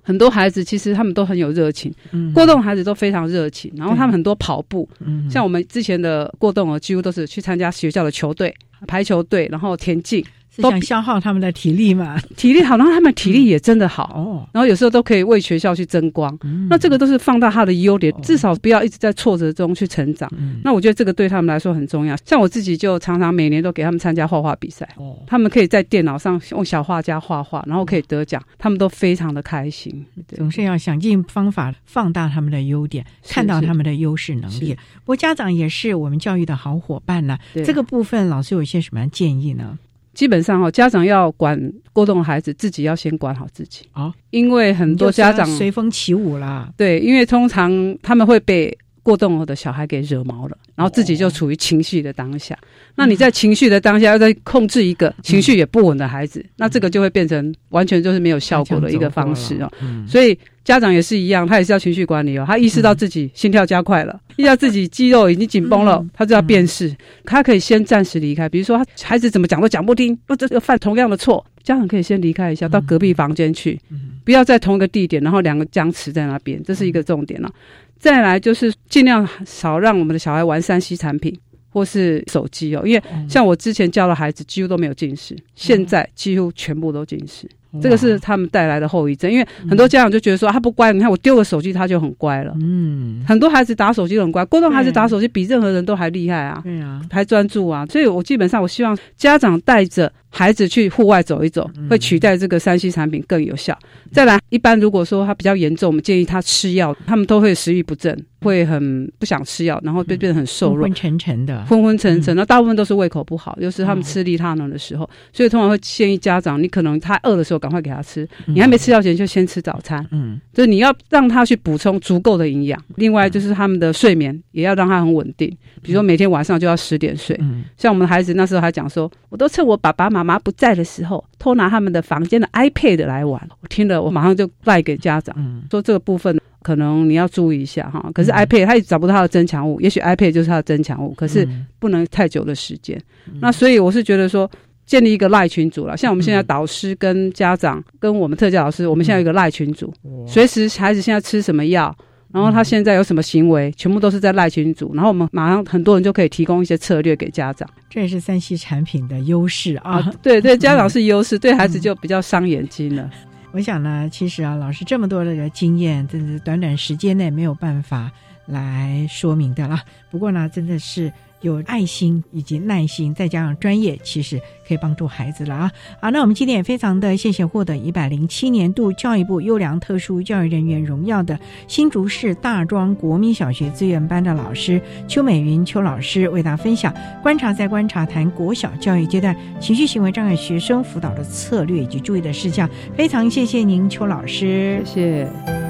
[0.03, 1.92] 很多孩子其实他们都很有热情，
[2.34, 4.88] 过动孩子都非常热情，然后他们很多跑步，
[5.30, 8.55] 像我们之前的过动儿几乎都是去参加学校的球队、
[8.86, 10.24] 排球队，然后田径。
[10.57, 12.18] 都想消耗他们的体力嘛？
[12.36, 14.48] 体力好，然后他们体力也真的好哦。
[14.53, 16.36] 然后有时候都可以为学校去争光。
[16.68, 20.30] 那这个都是放大他的优点，至少不要一直在挫折中去成长。
[20.64, 22.16] 那我觉得这个对他们来说很重要。
[22.24, 24.88] 像我自己就常常每年都给他们参加画画比赛。
[24.96, 30.05] 哦，他们可以在电脑上用小画家画画，然后可以得奖，他们都非常的开心。
[30.36, 34.74] 总是要想尽方法放大他们的优点，看到他们的优势能力。
[35.05, 37.38] 不过家长也是我们教育的好伙伴呢。
[37.64, 39.78] 这个部分老师有一些什么建议呢？
[40.13, 46.69] 基本上哈，家长要管过动的孩子，自己要先管好自己啊，因为很多家长随风起舞啦。
[46.77, 52.59] 对，因为通常他们会被过动的小孩给惹毛了，然后自己就处于情绪的当下。
[52.95, 59.73] 那你在情绪的当下要再控制一个情绪也不稳的孩子，那这个就会变成完全就是没有效果的一个方式哦。
[60.07, 60.39] 所以。
[60.71, 62.45] 家长也是一样，他也是要情绪管理哦。
[62.47, 66.95] 他意识到自己心跳加快了，意识到自己肌肉已经紧绷了，他就要辨识。
[67.25, 73.77] 他可以先暂时离开，比如说他孩子怎么讲都讲不听，或者犯同样的错，家长可以先离开一下，到隔壁房间去，
[74.25, 77.53] 不要在同一个地点，然后两个僵持在那边，这是一个重点了。
[77.99, 81.37] 再来就是尽量少让我们的小孩玩三 C 产品
[81.68, 87.51] 或是手机哦，因为像我之前教的孩子几乎都没有近视，现在几乎全部都近视。
[87.81, 92.55] 这个是他们带来的后遗症，因为很多家长就觉得说他不乖，你看我丢了手机他就很乖了。
[92.61, 97.87] 嗯，很多孩子打手机都很乖，过动孩子打手机比任何人都还厉害啊，对啊，还专注啊。
[97.87, 103.78] 所以我基本上我希望家长带着孩子去户外走一走，会取代这个三 C 产品更有效。
[104.11, 112.35] 再来，一般如果说他比较严重，我们建议他吃药，他们都会食欲不振，会很不想吃药，然后变变得很瘦弱、昏沉沉的、昏昏沉沉。
[112.35, 117.61] 那大部分都是胃口不好，又是他们吃利他能的时候，所以通常会建议家长，你可能他饿的时候。
[117.61, 120.03] 赶快给他吃，你还没吃药前就先吃早餐。
[120.12, 122.83] 嗯，就是你要让他去补充足够的营养。
[122.97, 125.47] 另外就是他们的睡眠也要让他很稳定，
[125.83, 127.39] 比如说每天晚上就要十点睡。
[127.76, 133.41] 像我们的孩子那时候还讲说，我都趁我爸爸妈妈妈不在的时候偷拿他们的房间的 iPad 来玩。
[133.61, 135.35] 我听了，我马上就赖给家长，
[135.71, 136.39] 说这个部分。
[136.62, 138.11] 可可能你要注意一下哈。
[138.14, 141.49] 可是 iPad 他也找不到他的增强物，也许 iPad 就是他的增强物，可是
[141.81, 143.01] 不能太久的时间。
[143.41, 144.49] 那所以我是觉得说，
[144.87, 149.93] 建立一个赖群组了，像我们现在导师跟家长跟我们特教老师，我们现在有一个赖群组，
[150.29, 151.93] 随时孩子现在吃什么药。
[152.33, 157.68] 然后他现在有什么行为，全部都是在赖群组，然后我们马上很多人就可以提供一些策略给家长。
[157.89, 160.01] 这也是三 C 产品的优势啊！
[160.22, 163.11] 对 对，家长是优势，对孩子就比较伤眼睛了。
[163.53, 168.11] 我想呢，其实啊，老师这么多的经验，真是短短时间内没有办法
[168.47, 169.83] 来说明的啦。
[170.11, 171.12] 不过呢，真的是。
[171.41, 175.72] 有爱心以及耐心，再加上专业，其实可以帮助孩子了啊！
[176.01, 192.68] 好，那我们今天也非常的谢谢获得一百零七年度教育部优良特殊教育人员荣耀的新竹市大庄国民小学资源班的老师邱美云邱老师，为大家分享观察在观察谈国小教育阶段情绪行为障碍学生辅导的策略以及注意的事项。
[192.95, 195.70] 非常谢谢您，邱老师，谢谢。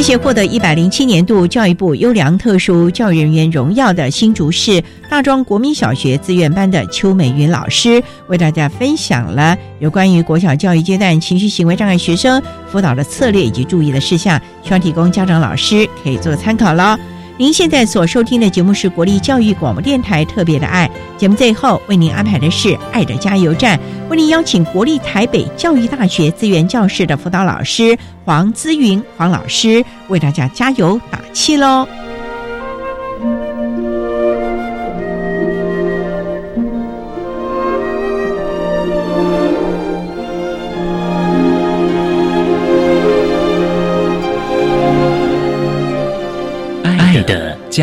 [0.00, 12.42] 谢谢获得一百零七年度教育部优良特殊教育人员荣耀的新竹市大庄国民小学自愿班的邱美云老师，为大家分享了有关于国小教育阶段情绪行为障碍学生
[12.72, 16.96] 辅导的策略以及注意的事项，希望提供家长老师可以做参考喽。
[17.40, 20.86] 您现在所收听的节目是国立教育广播电台特别的爱
[21.16, 23.80] 节目，最后为您安排的是爱的加油站，
[24.10, 31.88] 为您邀请国立台北教育大学资源教室的辅导老师黄姿云黄老师为大家加油打气喽。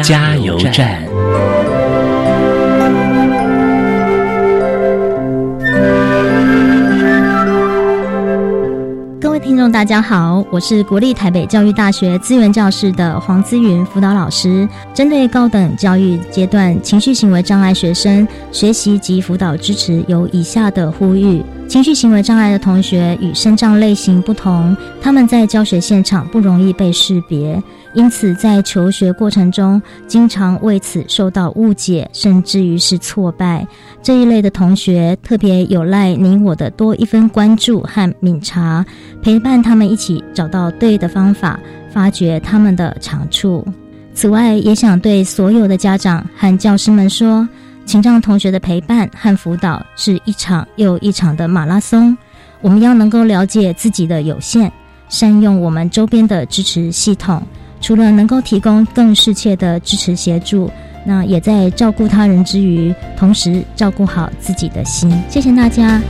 [0.01, 1.01] 加油站。
[9.19, 14.67] 各位听众，大家好，我是国立台北教育大学资源教室的黄姿云辅导老师。
[14.93, 27.61] 针对高等教育阶段情绪行为障碍学生学习及辅导支持，有以下的呼吁：情绪行为障碍的同学与身障类型不同，他们在教学现场不容易被识别。
[27.93, 33.67] 因此，在求学过程中，经常为此受到误解，甚至于是挫败。
[34.01, 38.85] 这一类的同学，特别有赖您我的多一分关注和敏察，
[39.21, 41.59] 陪伴他们一起找到对的方法，
[41.91, 43.65] 发掘他们的长处。
[44.13, 47.47] 此外，也想对所有的家长和教师们说，
[47.87, 52.15] 请让同学的陪伴和辅导是一场又一场的马拉松。
[52.59, 54.69] 我们要能够了解自己的有限，
[55.07, 57.41] 善用我们周边的支持系统。
[57.79, 60.69] 除了能够提供更适切的支持协助，
[61.05, 65.09] 那也在照顾他人之余，同时照顾好自己的心。
[65.29, 66.01] 谢谢大家。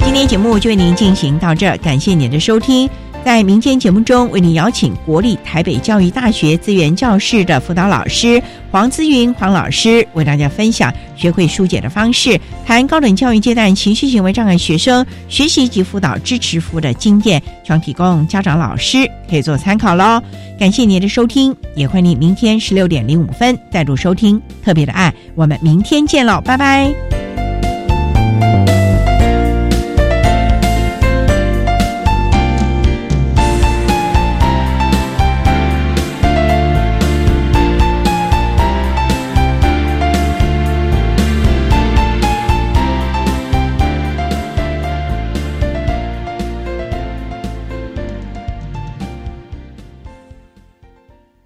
[0.00, 2.90] 今天节目就为您进行到这，感谢您的收听。
[3.24, 20.22] 在民间节目中，为您邀请国立台北教育大学资源教室的辅导老师黄姿云黄老师，为大家分享学会疏解的方式，谈高等教育阶段情绪行为障碍学生学习及辅导支持服务的经验，希望提供家长老师可以做参考喽。
[20.58, 27.17] 感谢您的收听，也欢迎您明天十六点零五分再度收听特别的爱，我们明天见喽，拜拜。